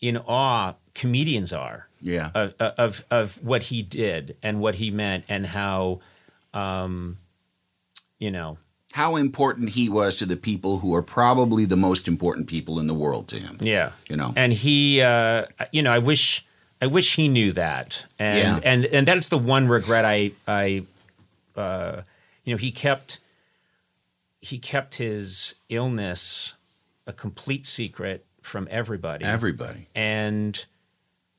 [0.00, 2.30] in awe comedians are Yeah.
[2.34, 6.00] of, of of what he did and what he meant, and how,
[6.54, 7.18] um,
[8.18, 8.56] you know,
[8.92, 12.86] How important he was to the people who are probably the most important people in
[12.86, 13.58] the world to him.
[13.60, 14.32] yeah, You know.
[14.36, 16.46] and he, uh, you know, I wish,
[16.80, 18.60] I wish he knew that, and Yeah.
[18.72, 20.84] and and that's the one regret I, I,
[21.60, 22.02] uh,
[22.48, 23.18] you know, he kept,
[24.40, 26.54] he kept his illness
[27.06, 29.86] a complete secret from everybody, Everybody.
[29.94, 30.64] and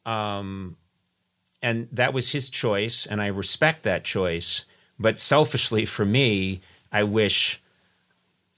[0.06, 0.76] um
[1.62, 4.64] and that was his choice and i respect that choice
[4.98, 7.62] but selfishly for me i wish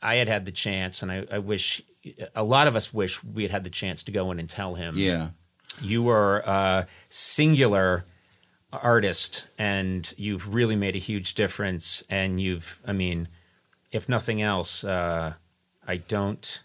[0.04, 1.82] i had had the chance and i, I wish
[2.36, 4.76] a lot of us wish we had had the chance to go in and tell
[4.76, 5.30] him Yeah.
[5.82, 8.06] you are a singular
[8.78, 13.28] artist and you've really made a huge difference and you've i mean
[13.92, 15.34] if nothing else uh,
[15.88, 16.64] i don't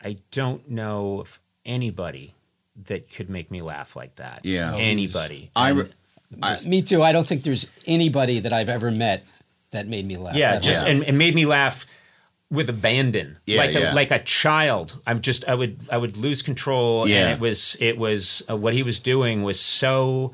[0.00, 2.34] i don't know of anybody
[2.86, 4.76] that could make me laugh like that Yeah.
[4.76, 5.92] anybody I And re-
[6.42, 7.02] I- Me too.
[7.02, 9.24] I don't think there's anybody that I've ever met
[9.70, 10.34] that made me laugh.
[10.36, 10.90] yeah that just hard.
[10.92, 11.86] and, and made me laugh
[12.50, 13.92] with abandon Yeah, like a, yeah.
[13.94, 17.22] like a child i'm just i would i would lose control Yeah.
[17.28, 20.32] and it was it was uh, what he was doing was so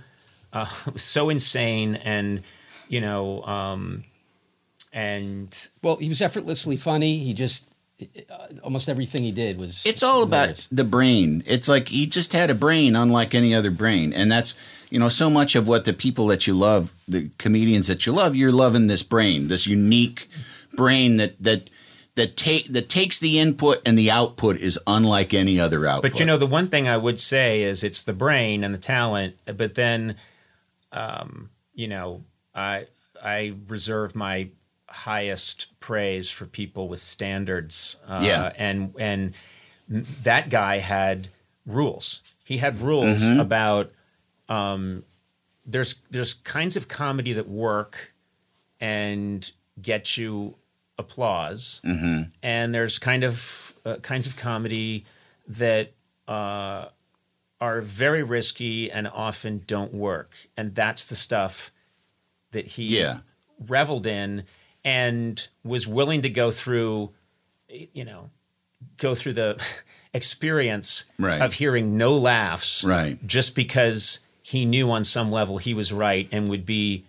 [0.52, 2.42] uh, so insane and
[2.88, 4.04] you know um
[4.92, 7.18] and well, he was effortlessly funny.
[7.18, 7.70] He just
[8.02, 9.84] uh, almost everything he did was.
[9.86, 11.42] It's all about the brain.
[11.46, 14.12] It's like he just had a brain unlike any other brain.
[14.12, 14.54] And that's,
[14.90, 18.12] you know, so much of what the people that you love, the comedians that you
[18.12, 20.28] love, you're loving this brain, this unique
[20.74, 21.70] brain that that
[22.16, 26.12] that take that takes the input and the output is unlike any other output.
[26.12, 28.78] But you know, the one thing I would say is it's the brain and the
[28.78, 29.38] talent.
[29.46, 30.16] But then,
[30.92, 32.24] um, you know,
[32.54, 32.86] I
[33.22, 34.48] I reserve my
[34.88, 37.96] highest praise for people with standards.
[38.06, 38.52] Uh, Yeah.
[38.56, 39.34] and and
[40.22, 41.28] that guy had
[41.66, 42.20] rules.
[42.44, 43.40] He had rules Mm-hmm.
[43.40, 43.92] about
[44.48, 45.04] um,
[45.64, 48.12] there's there's kinds of comedy that work
[48.80, 50.56] and get you
[50.98, 52.22] applause, Mm-hmm.
[52.42, 55.04] and there's kind of uh, kinds of comedy
[55.48, 55.92] that
[56.28, 56.86] uh,
[57.62, 61.70] are very risky and often don't work, and that's the stuff
[62.50, 63.18] that he Yeah.
[63.68, 64.42] reveled in
[64.84, 67.10] and was willing to go through,
[67.68, 68.30] you know,
[68.96, 69.62] go through the
[70.12, 71.40] experience Right.
[71.40, 73.24] of hearing no laughs, Right.
[73.26, 77.04] just because he knew on some level he was right and would be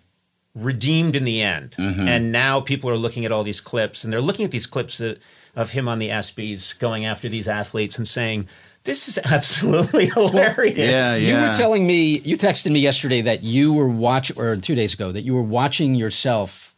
[0.54, 1.72] redeemed in the end.
[1.76, 2.06] Mm-hmm.
[2.08, 5.00] And now people are looking at all these clips and they're looking at these clips
[5.00, 5.18] of,
[5.56, 8.46] of him on the ESPYS going after these athletes and saying,
[8.84, 11.16] "This is absolutely hilarious." Yeah, yeah.
[11.42, 14.94] You were telling me, you texted me yesterday that you were watch or two days
[14.94, 16.74] ago that you were watching yourself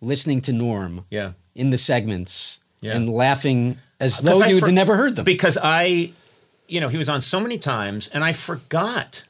[0.00, 1.32] listening to Norm yeah.
[1.54, 2.96] in the segments Yeah.
[2.96, 5.24] and laughing as uh, though you'd for- never heard them.
[5.26, 6.12] Because I,
[6.68, 9.24] you know, he was on so many times, and I forgot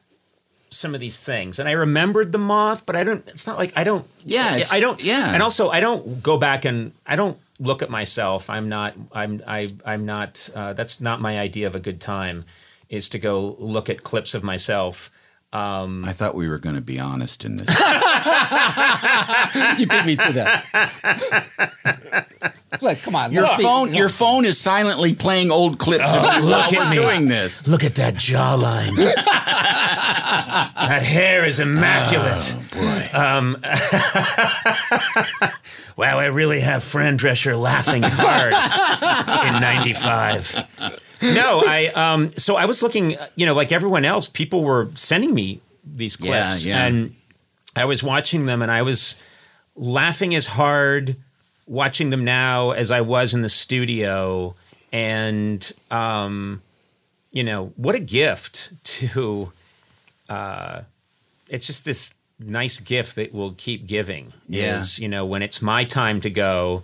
[0.73, 3.27] some of these things, and I remembered the moth, but I don't.
[3.29, 4.07] It's not like I don't.
[4.25, 5.03] Yeah, it's- I don't.
[5.03, 5.33] yeah.
[5.35, 8.51] and also I don't go back and I don't look at myself.
[8.51, 8.95] I'm not.
[9.13, 9.41] I'm.
[9.47, 9.71] I.
[9.85, 10.51] I'm not.
[10.55, 12.45] Uh, that's not my idea of a good time.
[12.89, 15.13] Is to go look at clips of myself.
[15.53, 17.67] Um, I thought we were going to be honest in this.
[19.79, 20.65] you beat me to that.
[22.81, 23.33] Look, come on.
[23.33, 26.63] Your let's phone, your phone is silently playing old clips of you Oh, look while
[26.63, 26.95] at we're me.
[26.97, 27.67] doing this.
[27.67, 28.95] Look at that jawline.
[30.77, 32.55] that hair is immaculate.
[32.77, 33.57] Oh Um,
[35.97, 38.53] wow, I really have Fran Drescher laughing hard
[39.55, 40.65] in '95.
[41.23, 41.87] No, I.
[41.89, 43.17] Um, so I was looking.
[43.37, 46.85] You know, like everyone else, people were sending me these Yeah, clips, yeah.
[46.87, 47.15] and
[47.77, 49.17] I was watching them, and I was
[49.77, 51.17] laughing as hard
[51.67, 54.55] watching them now as I was in the studio,
[54.93, 56.63] and um,
[57.33, 59.53] you know what a gift to.
[60.29, 60.83] Uh,
[61.49, 64.33] it's just this nice gift that will keep giving.
[64.49, 64.79] Yeah.
[64.81, 66.83] Is you know when it's my time to go,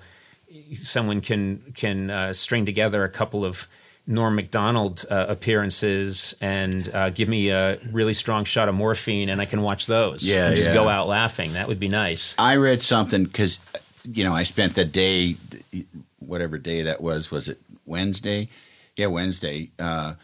[0.75, 3.67] someone can can uh, string together a couple of
[4.07, 9.41] Norm Macdonald uh, appearances and uh, give me a really strong shot of morphine, and
[9.41, 10.23] I can watch those.
[10.23, 10.75] Yeah, and just yeah.
[10.75, 11.55] go out laughing.
[11.55, 12.35] That would be nice.
[12.39, 13.59] I read something because,
[14.05, 15.37] you know, I spent the day,
[16.21, 18.49] whatever day that was, was it Wednesday?
[18.97, 19.71] Yeah, Wednesday.
[19.79, 20.15] Uh,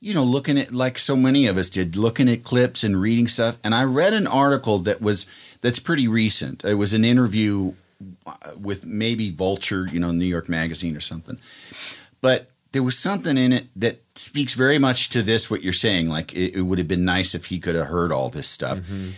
[0.00, 3.26] you know, looking at like so many of us did, looking at clips and reading
[3.26, 3.58] stuff.
[3.64, 5.26] And I read an article that was
[5.60, 6.64] that's pretty recent.
[6.64, 7.74] It was an interview
[8.24, 11.38] uh, with maybe Vulture, you know, New York Magazine or something.
[12.20, 16.08] But there was something in it that speaks very much to this what you're saying.
[16.08, 18.78] Like it, it would have been nice if he could have heard all this stuff.
[18.80, 19.10] Mm-hmm.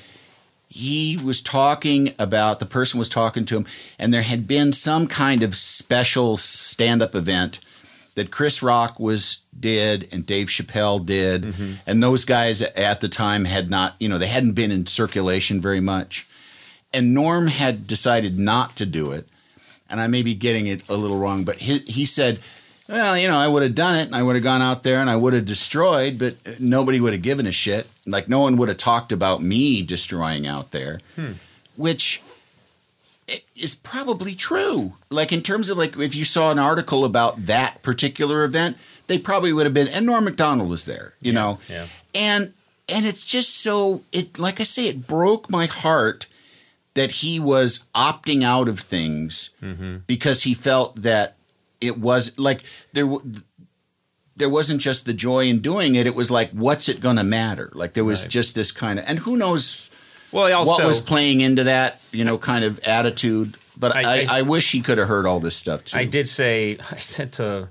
[0.69, 3.67] He was talking about the person was talking to him
[3.99, 7.59] and there had been some kind of special stand-up event
[8.15, 11.73] that chris rock was did and dave chappelle did mm-hmm.
[11.87, 15.61] and those guys at the time had not you know they hadn't been in circulation
[15.61, 16.27] very much.
[16.93, 19.27] And norm had decided not to do it
[19.89, 22.39] and i may be getting it a little wrong but he, he said
[22.91, 25.01] well, you know, I would have done it and I would have gone out there
[25.01, 27.87] and I would have destroyed, but uh, nobody would have given a shit.
[28.05, 31.33] Like, no one would have talked about me destroying out there, hmm.
[31.77, 32.21] which
[33.55, 34.95] is probably true.
[35.09, 38.77] Like, in terms of like, if you saw an article about that particular event,
[39.07, 41.61] they probably would have been, and Norm Macdonald was there, you know?
[41.69, 41.87] yeah.
[42.13, 42.53] And,
[42.89, 46.27] and it's just so, it, like I say, it broke my heart
[46.95, 49.99] that he was opting out of things mm-hmm.
[50.09, 51.37] because he felt that
[51.81, 52.63] it was like
[52.93, 53.41] there w-
[54.37, 57.25] there wasn't just the joy in doing it it was like what's it going to
[57.25, 58.31] matter like there was Right.
[58.31, 59.89] just this kind of and who knows
[60.33, 64.19] Well, also what was playing into that you know kind of attitude but I, I-
[64.21, 66.97] I, I- wish he could have heard all this stuff too I did say I
[66.97, 67.69] said to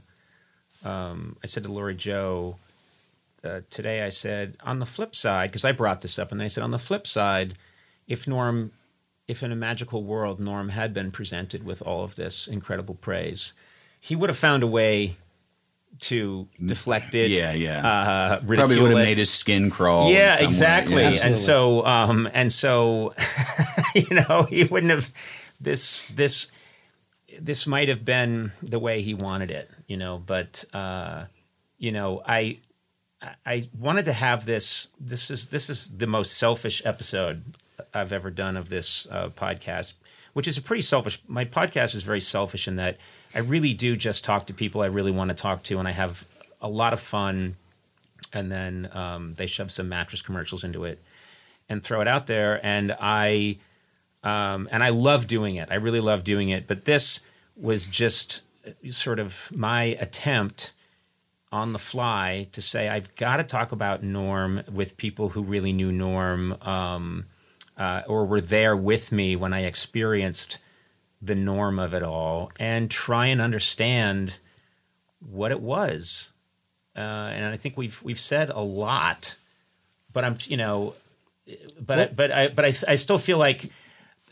[0.83, 2.55] um, I said to Lori Jo
[3.43, 4.01] uh, today.
[4.01, 6.71] I said on the flip side because I brought this up, and I said on
[6.71, 7.55] the flip side,
[8.07, 8.71] if Norm,
[9.27, 13.53] if in a magical world Norm had been presented with all of this incredible praise,
[13.99, 15.15] he would have found a way
[16.01, 17.29] to deflect it.
[17.29, 21.01] yeah yeah Uh, probably would have made his skin crawl Yeah, exactly.
[21.03, 21.15] Yeah.
[21.25, 23.13] And so, um, and so,
[23.95, 25.09] you know, he wouldn't have
[25.59, 26.51] this this
[27.39, 30.21] this might have been the way he wanted it, you know.
[30.25, 31.25] But uh,
[31.77, 32.59] you know, I
[33.45, 34.87] I wanted to have this.
[34.99, 37.43] This is this is the most selfish episode
[37.93, 39.93] I've ever done of this uh, podcast,
[40.33, 41.21] which is a pretty selfish.
[41.27, 42.97] My podcast is very selfish in that
[43.33, 45.91] I really do just talk to people I really want to talk to, and I
[45.91, 46.25] have
[46.61, 47.55] a lot of fun.
[48.31, 50.99] And then um, they shove some mattress commercials into it
[51.67, 53.57] and throw it out there, and I
[54.23, 55.69] um, and I love doing it.
[55.71, 56.67] I really love doing it.
[56.67, 57.21] But this
[57.55, 58.41] was just
[58.89, 60.73] sort of my attempt
[61.51, 65.73] on the fly to say I've got to talk about Norm with people who really
[65.73, 67.25] knew Norm um,
[67.77, 70.59] uh, or were there with me when I experienced
[71.21, 74.37] the norm of it all, and try and understand
[75.19, 76.31] what it was.
[76.95, 79.35] Uh, and I think we've we've said a lot,
[80.13, 80.95] but I'm you know,
[81.79, 83.69] but Well- I, but I but I, I still feel like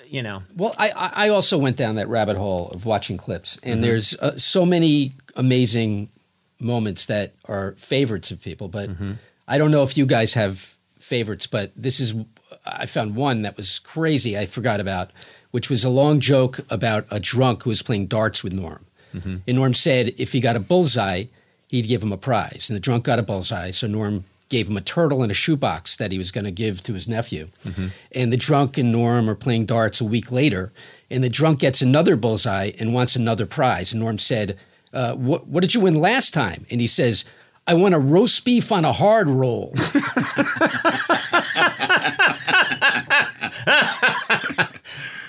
[0.08, 3.84] you know Well, I, I also went down that rabbit hole of watching clips, and
[3.84, 6.10] there's uh, so many amazing
[6.60, 8.68] moments that are favorites of people.
[8.70, 8.90] But
[9.48, 12.14] I don't know if you guys have favorites, but this is
[12.66, 14.38] I found one that was crazy.
[14.38, 15.12] I forgot about,
[15.52, 18.86] which was a long joke about a drunk who was playing darts with Norm.
[19.48, 21.26] And Norm said if he got a bullseye,
[21.68, 22.70] he'd give him a prize.
[22.70, 25.98] And the drunk got a bullseye, so Norm gave him a turtle and a shoebox
[25.98, 27.48] that he was going to give to his nephew.
[28.12, 30.72] And the drunk and Norm are playing darts a week later,
[31.10, 33.92] and the drunk gets another bullseye and wants another prize.
[33.92, 34.58] And Norm said,
[34.94, 36.66] uh, what, what did you win last time?
[36.70, 37.26] And he says,
[37.66, 39.74] I won a roast beef on a hard roll.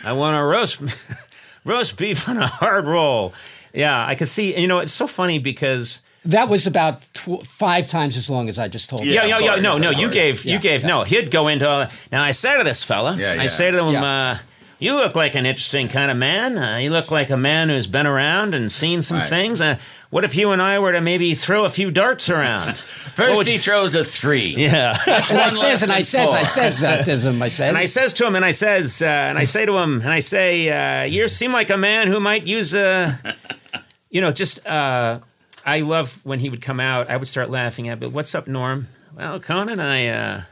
[0.08, 0.80] I want a roast
[1.64, 3.34] roast beef on a hard roll.
[3.74, 4.58] Yeah, I could see.
[4.58, 8.58] You know, it's so funny because that was about tw- five times as long as
[8.58, 9.12] I just told you.
[9.12, 10.14] yeah, Yeah, yeah, of No, no, you course.
[10.14, 10.84] gave, you Yeah, gave.
[10.84, 11.68] No, he'd go into.
[11.68, 14.04] Uh, now I say to this fella, Yeah, I say to him, Yeah.
[14.04, 14.38] uh,
[14.78, 16.56] "You look like an interesting kind of man.
[16.56, 19.28] Uh, you look like a man who's been around and seen some Right.
[19.28, 19.60] things.
[20.08, 22.76] Uh, what if you and I were to maybe throw a few darts around?
[23.14, 24.54] First he you- throws a three.
[24.56, 27.42] yeah." And I One says, and I says, I says that to him.
[27.42, 29.76] I says, And I says to him, and I says, uh, and I say to
[29.78, 33.18] him, and I say, uh, you seem like a man who might use a,
[34.10, 34.64] you know, just.
[34.66, 35.20] Uh,
[35.66, 37.10] I love when he would come out.
[37.10, 38.86] I would start laughing at, but what's up, Norm?
[39.14, 40.42] Well, Conan, I uh,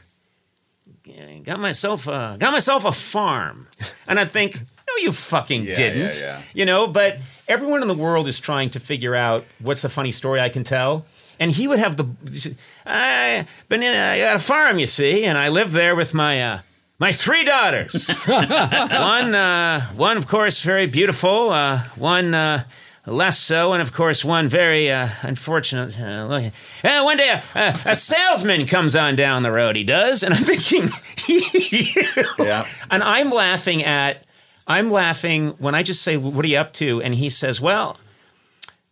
[1.43, 3.67] got myself a, got myself a farm,
[4.07, 6.19] and I think, no, you fucking Yeah, didn't.
[6.19, 6.41] yeah, yeah.
[6.53, 7.17] You know, but
[7.47, 10.63] everyone in the world is trying to figure out what's a funny story I can
[10.63, 11.05] tell.
[11.39, 15.49] And he would have the, I, but I got a farm, you see, and I
[15.49, 16.61] live there with my, uh,
[16.99, 18.09] my three daughters.
[18.25, 21.51] one, uh, one, of course, very beautiful.
[21.51, 22.63] Uh, one, uh,
[23.05, 25.97] less so, and of course, one very uh, unfortunate.
[25.99, 26.51] Uh, look,
[26.83, 29.75] uh, one day, a, a salesman comes on down the road.
[29.75, 30.89] He does, and I'm thinking,
[32.45, 32.65] Yeah.
[32.89, 34.25] and I'm laughing at,
[34.67, 37.97] I'm laughing when I just say, "What are you up to?" And he says, "Well."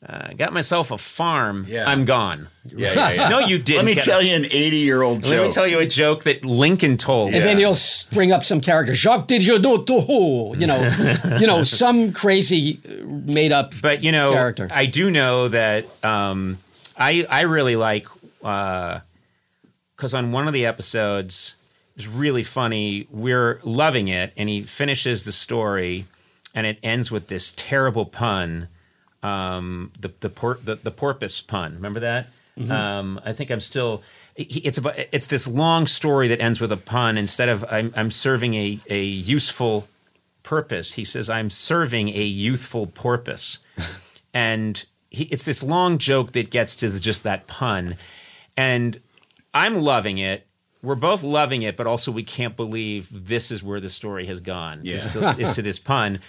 [0.08, 1.66] I got myself a farm.
[1.68, 1.90] Yeah.
[1.90, 2.48] I'm gone.
[2.64, 3.30] Yeah, yeah, yeah.
[3.30, 3.78] No, you didn't.
[3.78, 4.26] Let me get tell it.
[4.28, 5.32] you an 80 year old joke.
[5.32, 7.34] Let me tell you a joke that Lincoln told.
[7.34, 7.66] and then Yeah.
[7.66, 8.94] he'll s- bring up some character.
[8.94, 13.04] Jacques Didgeridoo, you know, you know, some crazy uh,
[13.34, 13.74] made up.
[13.82, 14.68] but you know, character.
[14.72, 16.60] I do know that um,
[16.96, 18.06] I I really like
[18.42, 21.56] because on one of the episodes
[21.96, 23.08] it's really funny.
[23.10, 26.06] We're loving it, and he finishes the story,
[26.54, 28.68] and it ends with this terrible pun.
[29.24, 31.76] Um, the the, por- the the porpoise pun.
[31.76, 32.28] Remember that?
[32.70, 34.02] Um, I think I'm still.
[34.36, 34.96] It's about.
[35.12, 37.18] It's this long story that ends with a pun.
[37.18, 39.88] Instead of I'm I'm serving a a useful
[40.46, 40.94] purpose.
[40.94, 43.60] He says, I'm serving a youthful porpoise.
[44.34, 47.98] and he, it's this long joke that gets to just that pun.
[48.56, 49.02] And
[49.54, 50.48] I'm loving it.
[50.86, 54.40] We're both loving it, but also we can't believe this is where the story has
[54.40, 54.80] gone.
[54.84, 54.96] Yeah.
[54.98, 56.20] Is, to, is to this pun.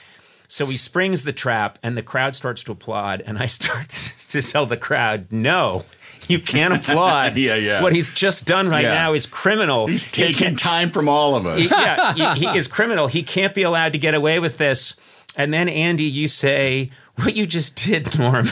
[0.48, 3.20] So he springs the trap, and the crowd starts to applaud.
[3.26, 3.88] And I start
[4.30, 5.84] to tell the crowd, no,
[6.28, 7.36] you can't applaud.
[7.36, 7.82] Yeah, yeah.
[7.82, 8.94] What he's just done right Yeah.
[8.94, 9.86] now is criminal.
[9.88, 11.59] He's He taking time from all of us.
[11.59, 13.09] he- yeah, he, he is criminal.
[13.09, 14.94] He can't be allowed to get away with this.
[15.36, 18.46] And then Andy, you say what you just did, Norm,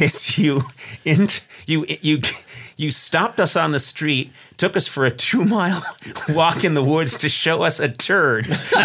[0.00, 0.62] is you
[1.04, 1.28] in,
[1.66, 2.20] you you
[2.76, 4.32] you stopped us on the street,
[4.62, 5.84] took us for a two mile
[6.28, 8.46] walk in the woods to show us a turd,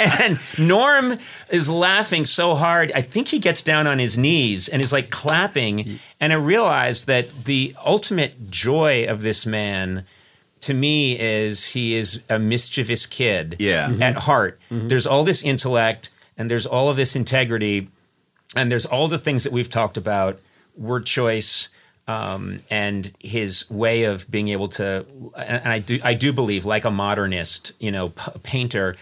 [0.00, 1.18] and, Norm
[1.50, 2.90] is laughing so hard.
[2.92, 6.00] I think he gets down on his knees and is like clapping.
[6.18, 10.04] And I realize that the ultimate joy of this man
[10.62, 13.88] to me is he is a mischievous kid Yeah.
[13.88, 14.00] Mhm.
[14.00, 14.60] at heart.
[14.68, 17.88] There's all this intellect and there's all of this integrity
[18.56, 20.40] and there's all the things that we've talked about
[20.76, 21.68] word choice
[22.08, 26.84] um, and his way of being able to and I do I do believe like
[26.84, 28.96] a modernist you know p- painter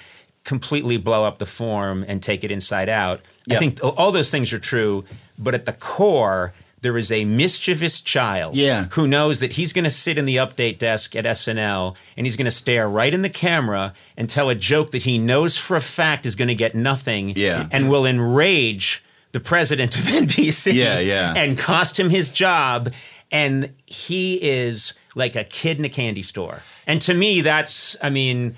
[0.45, 3.21] completely blow up the form and take it inside out
[3.51, 5.05] I think all those things are true
[5.39, 8.85] but at the core there is a mischievous child Yeah.
[8.93, 12.37] who knows that he's going to sit in the update desk at SNL and he's
[12.37, 15.77] going to stare right in the camera and tell a joke that he knows for
[15.77, 17.67] a fact is going to get nothing Yeah.
[17.71, 21.35] and will enrage the president of NBC Yeah, yeah.
[21.37, 22.91] and cost him his job.
[23.33, 26.63] And he is like a kid in a candy store.
[26.87, 28.57] And to me, that's, I mean,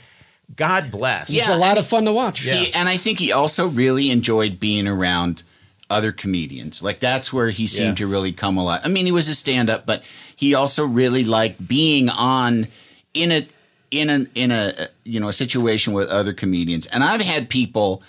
[0.57, 1.29] God bless.
[1.29, 2.41] It's Yeah, a lot of fun to watch.
[2.41, 5.43] He, and I think he also really enjoyed being around
[5.91, 6.81] other comedians.
[6.83, 8.07] Like that's where he seemed Yeah.
[8.07, 8.81] to really come alive.
[8.83, 10.03] I mean, he was a stand-up, but
[10.35, 12.67] he also really liked being on
[13.13, 13.47] in a
[13.91, 16.87] in a in a you know a situation with other comedians.
[16.87, 18.03] And I've had people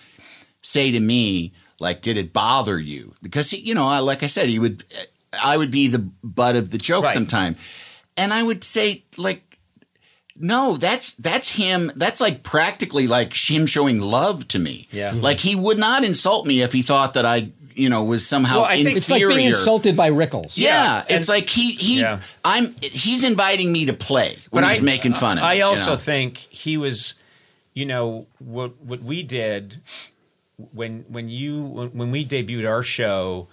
[0.62, 4.28] say to me like, "Did it bother you?" Because he, you know, I- like I
[4.28, 4.84] said, he would
[5.42, 7.14] I would be the butt of the joke Right.
[7.14, 7.56] sometime,
[8.18, 9.42] and I would say like.
[10.36, 11.92] No, that's that's him.
[11.96, 14.88] That's like practically like him showing love to me.
[14.92, 15.14] Yeah.
[15.16, 18.62] like he would not insult me if he thought that I, you know, was somehow
[18.62, 20.58] Well, I think- It's like being insulted by Rickles.
[20.58, 22.20] Yeah, Yeah, it's and- like he he Yeah.
[22.44, 25.44] I'm he's inviting me to play when he's making fun of.
[25.44, 25.98] I me, you also know?
[25.98, 27.14] think he was,
[27.76, 29.82] you know, what what we did
[30.72, 33.48] when when you when we debuted our show,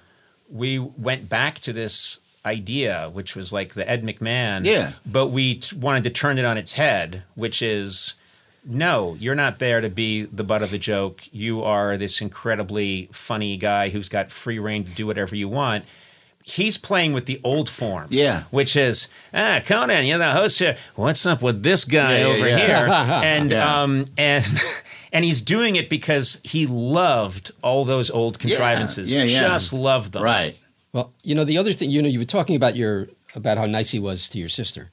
[0.50, 4.64] we went back to this idea, which was like the Ed McMahon.
[4.64, 4.92] Yeah.
[5.04, 8.14] But we t- wanted to turn it on its head, which is.
[8.62, 11.22] No, you're not there to be the butt of the joke.
[11.32, 15.86] You are this incredibly funny guy who's got free reign to do whatever you want.
[16.42, 18.42] He's playing with the old form Yeah.
[18.50, 20.76] which is ah Conan, you're the host here.
[20.94, 22.58] What's up with this guy Yeah, yeah, over yeah.
[22.58, 22.86] here?
[23.24, 24.46] and um and
[25.12, 29.14] and he's doing it because he loved all those old contrivances.
[29.14, 29.40] yeah, yeah.
[29.48, 30.22] Just loved them.
[30.22, 30.56] right.
[30.92, 33.66] Well, you know, the other thing, you know, you were talking about your about how
[33.66, 34.90] nice he was to your sister,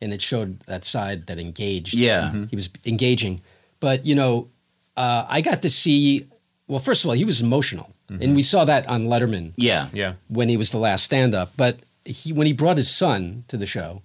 [0.00, 1.94] and it showed that side that engaged.
[1.94, 2.46] Yeah.
[2.50, 3.42] he was engaging.
[3.80, 4.48] But you know,
[4.96, 6.28] uh, I got to see.
[6.68, 10.14] Well, first of all, he was emotional, and we saw that on Letterman Yeah, Yeah.
[10.28, 11.52] when he was the last stand-up.
[11.56, 14.02] But he, when he brought his son to the show,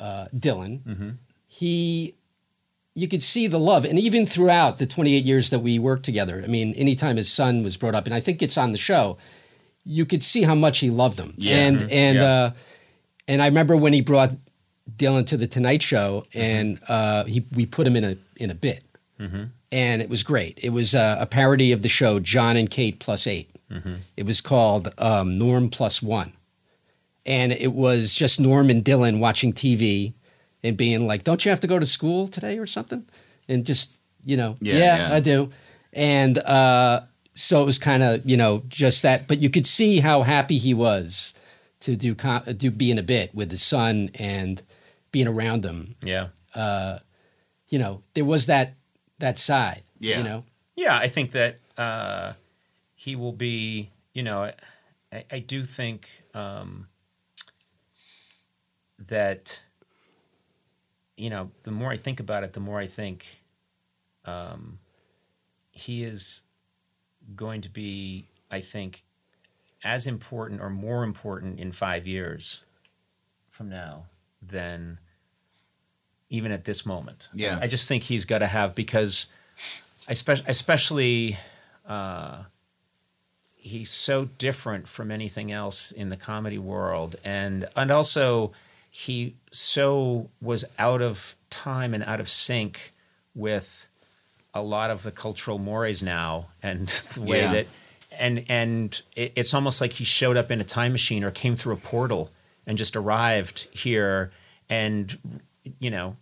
[0.00, 1.10] uh, Dylan, mm-hmm.
[1.46, 2.14] he,
[2.94, 6.40] you could see the love, and even throughout the 28 years that we worked together.
[6.44, 9.16] I mean, anytime his son was brought up, and I think it's on the show,
[9.84, 11.34] you could see how much he loved him.
[11.36, 11.56] Yeah.
[11.66, 12.24] and and Yeah.
[12.24, 12.50] uh,
[13.26, 14.30] and I remember when he brought
[14.96, 18.54] Dylan to the Tonight Show, and uh, he we put him in a in a
[18.54, 18.82] bit,
[19.72, 20.58] and it was great.
[20.62, 23.48] It was uh, a parody of the show Jon and Kate plus 8
[24.16, 26.32] It was called um, Norm plus one,
[27.26, 30.12] and it was just Norm and Dylan watching TV
[30.64, 33.06] and being like, "Don't you have to go to school today or something?"
[33.48, 33.94] And just
[34.24, 35.14] you know, Yeah, yeah, yeah.
[35.14, 35.50] I do.
[35.92, 37.02] And uh,
[37.34, 40.58] so it was kind of you know just that, but you could see how happy
[40.58, 41.34] he was
[41.80, 44.62] to do com- do being a bit with his son and
[45.12, 45.94] being around him.
[46.02, 46.28] Yeah.
[47.68, 48.74] You know, there was that
[49.18, 49.82] that side.
[49.98, 50.18] Yeah.
[50.18, 50.44] You know,
[50.76, 52.32] Yeah, I think that uh,
[52.94, 53.90] he will be.
[54.12, 54.52] You know,
[55.12, 56.86] I, I do think um,
[58.98, 59.60] that.
[61.16, 63.26] You know, the more I think about it, the more I think
[64.24, 64.78] um,
[65.70, 66.42] he is
[67.34, 68.28] going to be.
[68.50, 69.04] I think
[69.82, 72.62] as important or more important in five years
[73.48, 74.06] from now
[74.42, 74.98] than
[76.30, 77.28] even at this moment.
[77.34, 77.58] Yeah.
[77.60, 79.26] I just think he's got to have because,
[80.08, 81.38] especially, especially
[81.86, 82.44] uh,
[83.54, 88.52] he's so different from anything else in the comedy world, and and also
[88.96, 92.92] he so was out of time and out of sync
[93.34, 93.88] with
[94.54, 97.52] a lot of the cultural mores now and the way Yeah.
[97.54, 97.66] that
[98.16, 101.56] and and it, it's almost like he showed up in a time machine or came
[101.56, 102.30] through a portal
[102.68, 104.30] and just arrived here
[104.68, 105.18] and
[105.80, 106.16] you know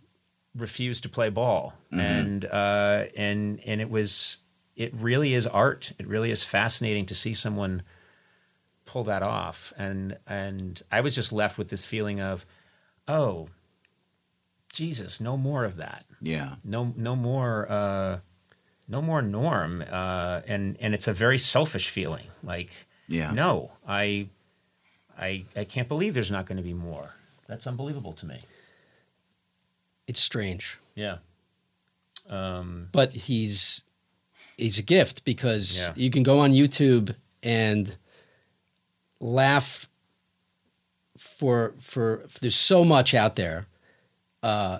[0.57, 1.75] refused to play ball.
[1.91, 4.39] And uh, and and it was
[4.77, 5.93] it really is art.
[5.99, 7.83] It really is fascinating to see someone
[8.87, 9.75] pull that off.
[9.77, 12.47] And and I was just left with this feeling of
[13.09, 13.48] oh
[14.72, 16.05] Jesus no more of that.
[16.20, 18.18] Yeah, no no more uh
[18.88, 23.30] no more norm uh and and it's a very selfish feeling like Yeah.
[23.32, 24.28] no i
[25.18, 27.14] i i can't believe there's not going to be more.
[27.48, 28.38] That's unbelievable to me.
[30.07, 31.18] It's strange, yeah.
[32.30, 33.82] Um but he's
[34.57, 35.92] he's a gift because Yeah.
[35.96, 37.96] you can go on YouTube and
[39.20, 39.88] laugh
[41.43, 43.66] for for there's so much out there
[44.43, 44.78] uh,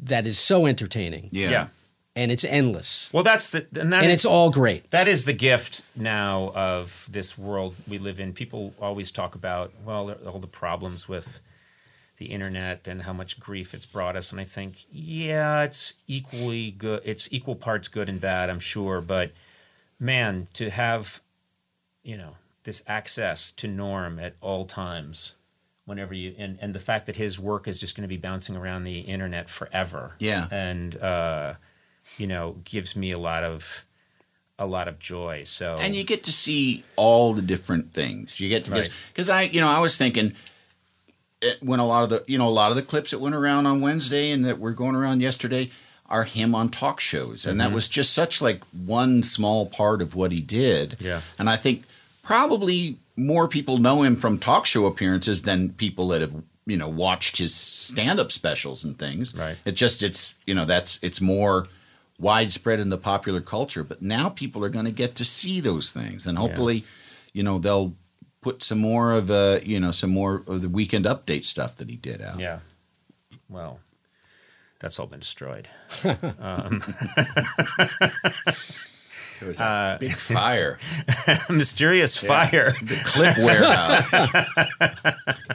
[0.00, 1.28] that is so entertaining.
[1.30, 1.66] Yeah, yeah,
[2.16, 3.08] and it's endless.
[3.12, 4.90] Well that's the and that and is- it's all great.
[4.90, 8.32] that is the gift now of this world we live in.
[8.32, 11.40] People always talk about well all the problems with
[12.18, 14.30] the internet and how much grief it's brought us.
[14.32, 19.00] And i think yeah it's equally good it's equal parts good and bad i'm sure.
[19.00, 19.30] But
[19.98, 21.20] man to have
[22.02, 25.34] you know this access to norm at all times
[25.90, 28.56] whenever you and, and the fact that his work is just going to be bouncing
[28.56, 30.46] around the internet forever Yeah.
[30.50, 31.54] and uh
[32.16, 33.84] you know gives me a lot of
[34.58, 38.38] a lot of joy so and you get to see all the different things.
[38.40, 38.88] You get to Right.
[39.12, 40.34] because I, you know, I was thinking
[41.40, 43.34] it, when a lot of the, you know, a lot of the clips that went
[43.34, 45.70] around on Wednesday and that were going around yesterday.
[46.10, 50.14] are him on talk shows, and that was just such like one small part of
[50.16, 51.00] what he did.
[51.00, 51.20] Yeah.
[51.38, 51.84] and I think
[52.24, 56.34] probably more people know him from talk show appearances than people that have
[56.66, 59.34] you know watched his stand-up specials and things.
[59.34, 59.56] Right.
[59.64, 61.66] It's just it's you know that's it's more
[62.18, 65.90] widespread in the popular culture, but now people are going to get to see those
[65.90, 66.84] things, and hopefully,
[67.32, 67.94] you know, they'll
[68.42, 71.90] put some more of uh you know some more of the weekend update stuff that
[71.90, 72.38] he did out.
[72.38, 72.60] Yeah.
[73.48, 73.80] Well,
[74.78, 75.68] that's all been destroyed.
[79.40, 80.78] There was a big fire,
[81.50, 82.74] Mysterious fire.
[82.82, 84.12] the clip warehouse.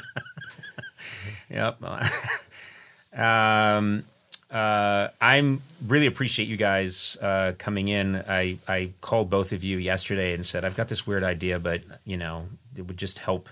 [1.49, 1.83] Yep.
[3.17, 4.03] um,
[4.51, 8.15] uh, I'm really appreciate you guys uh, coming in.
[8.27, 11.81] I, I called both of you yesterday and said I've got this weird idea, but
[12.03, 13.49] you know it would just help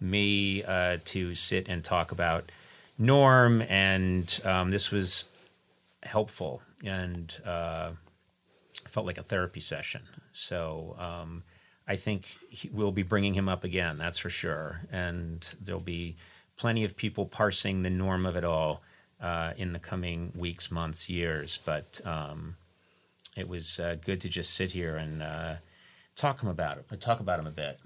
[0.00, 2.50] me uh, to sit and talk about
[2.98, 5.28] Norm, and um, this was
[6.02, 7.90] helpful and uh,
[8.88, 10.02] felt like a therapy session.
[10.32, 11.42] So um,
[11.86, 13.98] I think he, we'll be bringing him up again.
[13.98, 16.16] That's for sure, and there'll be
[16.56, 18.82] plenty of people parsing the norm of it all
[19.20, 21.58] uh, in the coming weeks, months, years.
[21.64, 22.56] But um,
[23.36, 25.54] it was uh, good to just sit here and uh,
[26.16, 27.00] talk him about it.
[27.00, 27.78] Talk about him a bit.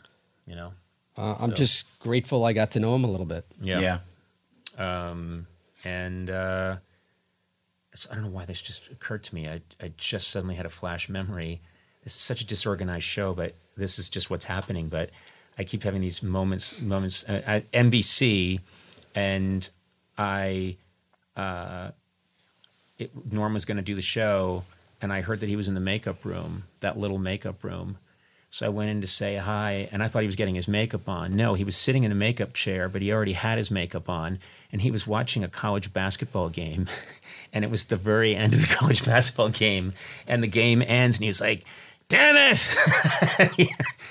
[0.46, 0.72] You know.
[1.16, 3.44] Uh, I'm So- just grateful I got to know him a little bit.
[3.60, 3.98] yeah.
[4.78, 5.46] Um,
[5.84, 6.91] and uh, it's,
[8.10, 9.48] I don't know why this just occurred to me.
[9.48, 11.60] I, I just suddenly had a flash memory.
[12.04, 14.88] Is such a disorganized show, but this is just what's happening.
[14.88, 15.10] But
[15.56, 18.60] I keep having these moments, moments uh, at NBC,
[19.14, 19.68] and
[20.18, 20.76] I,
[21.36, 21.90] uh,
[22.98, 24.64] it, Norm was going to do the show,
[25.00, 27.98] and I heard that he was in the makeup room, that little makeup room.
[28.50, 31.08] So I went in to say hi, and I thought he was getting his makeup
[31.08, 31.36] on.
[31.36, 34.40] No, he was sitting in a makeup chair, but he already had his makeup on,
[34.72, 36.88] and he was watching a college basketball game.
[37.52, 39.92] and it was the very end of the college basketball game,
[40.26, 41.64] and the game ends, and he was like,
[42.08, 42.36] "Damn
[43.58, 43.68] it!"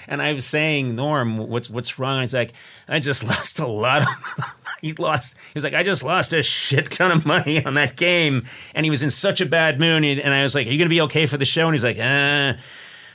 [0.07, 2.53] and I was saying, "Norm, what's what's wrong?" And he's like,
[2.87, 4.45] "I just lost a lot of."
[4.81, 5.35] he lost.
[5.37, 8.45] He was like, "I just lost a shit ton of money on that game,"
[8.75, 10.03] and he was in such a bad mood.
[10.03, 11.83] And I was like, "Are you going to be okay for the show?" And he's
[11.83, 12.53] like, "Uh."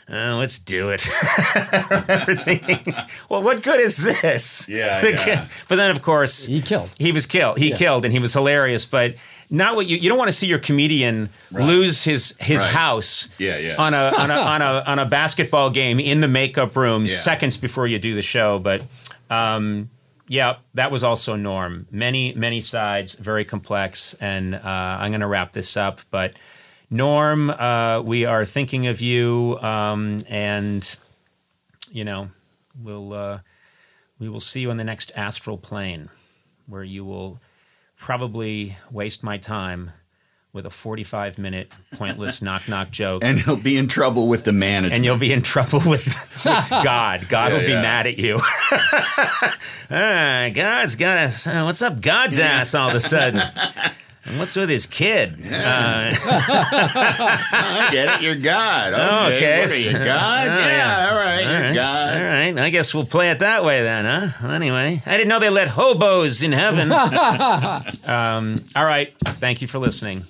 [0.09, 1.05] Uh, let's do it.
[1.13, 4.69] I well, what good is this?
[4.69, 5.49] Yeah, The yeah.
[5.69, 6.91] But then, of course, He killed.
[6.99, 7.59] He was killed.
[7.59, 7.77] He Yeah.
[7.77, 8.87] killed, and he was hilarious.
[8.87, 9.17] But
[9.51, 12.71] not what you you don't want to see your comedian lose his his Right.
[12.73, 13.29] house.
[13.39, 13.77] Yeah, yeah.
[13.79, 17.15] On a on a on a on a basketball game in the makeup room Yeah.
[17.17, 18.59] seconds before you do the show.
[18.61, 18.83] But
[19.29, 19.91] um,
[20.29, 21.87] yeah, that was also Norm.
[21.91, 24.15] Many many sides, very complex.
[24.21, 26.35] And uh, I'm going to wrap this up, but.
[26.91, 30.97] Norm, uh, we are thinking of you, um, and
[31.91, 32.31] you know,
[32.81, 33.39] we'll uh,
[34.19, 36.09] we will see you on the next astral plane,
[36.67, 37.41] where you will
[37.97, 39.91] probably waste my time
[40.53, 44.53] with a forty-five minute pointless knock knock joke, And he'll be in trouble with the
[44.53, 44.95] manager.
[44.95, 47.29] and you'll be in trouble with, with God.
[47.29, 47.83] God Yeah, will be yeah.
[47.83, 48.39] mad at you.
[49.91, 51.47] ah, God's got us.
[51.49, 52.75] Uh, what's up, God's ass?
[52.75, 53.43] All of a sudden.
[54.27, 55.35] And what's with his kid?
[55.47, 56.13] Uh,
[57.53, 58.23] I get it.
[58.25, 58.93] You're God.
[58.93, 59.37] Okay.
[59.37, 59.61] okay.
[59.61, 60.49] What are you, God?
[60.49, 60.69] Oh, yeah.
[60.69, 61.09] yeah.
[61.11, 61.47] All right.
[61.47, 61.75] All you're.
[61.75, 62.17] God.
[62.17, 62.59] All right.
[62.59, 64.49] I guess we'll play it that way then, huh?
[64.53, 66.91] Anyway, I didn't know they let hobos in heaven.
[68.09, 69.09] um, all right.
[69.09, 70.23] Thank you for listening.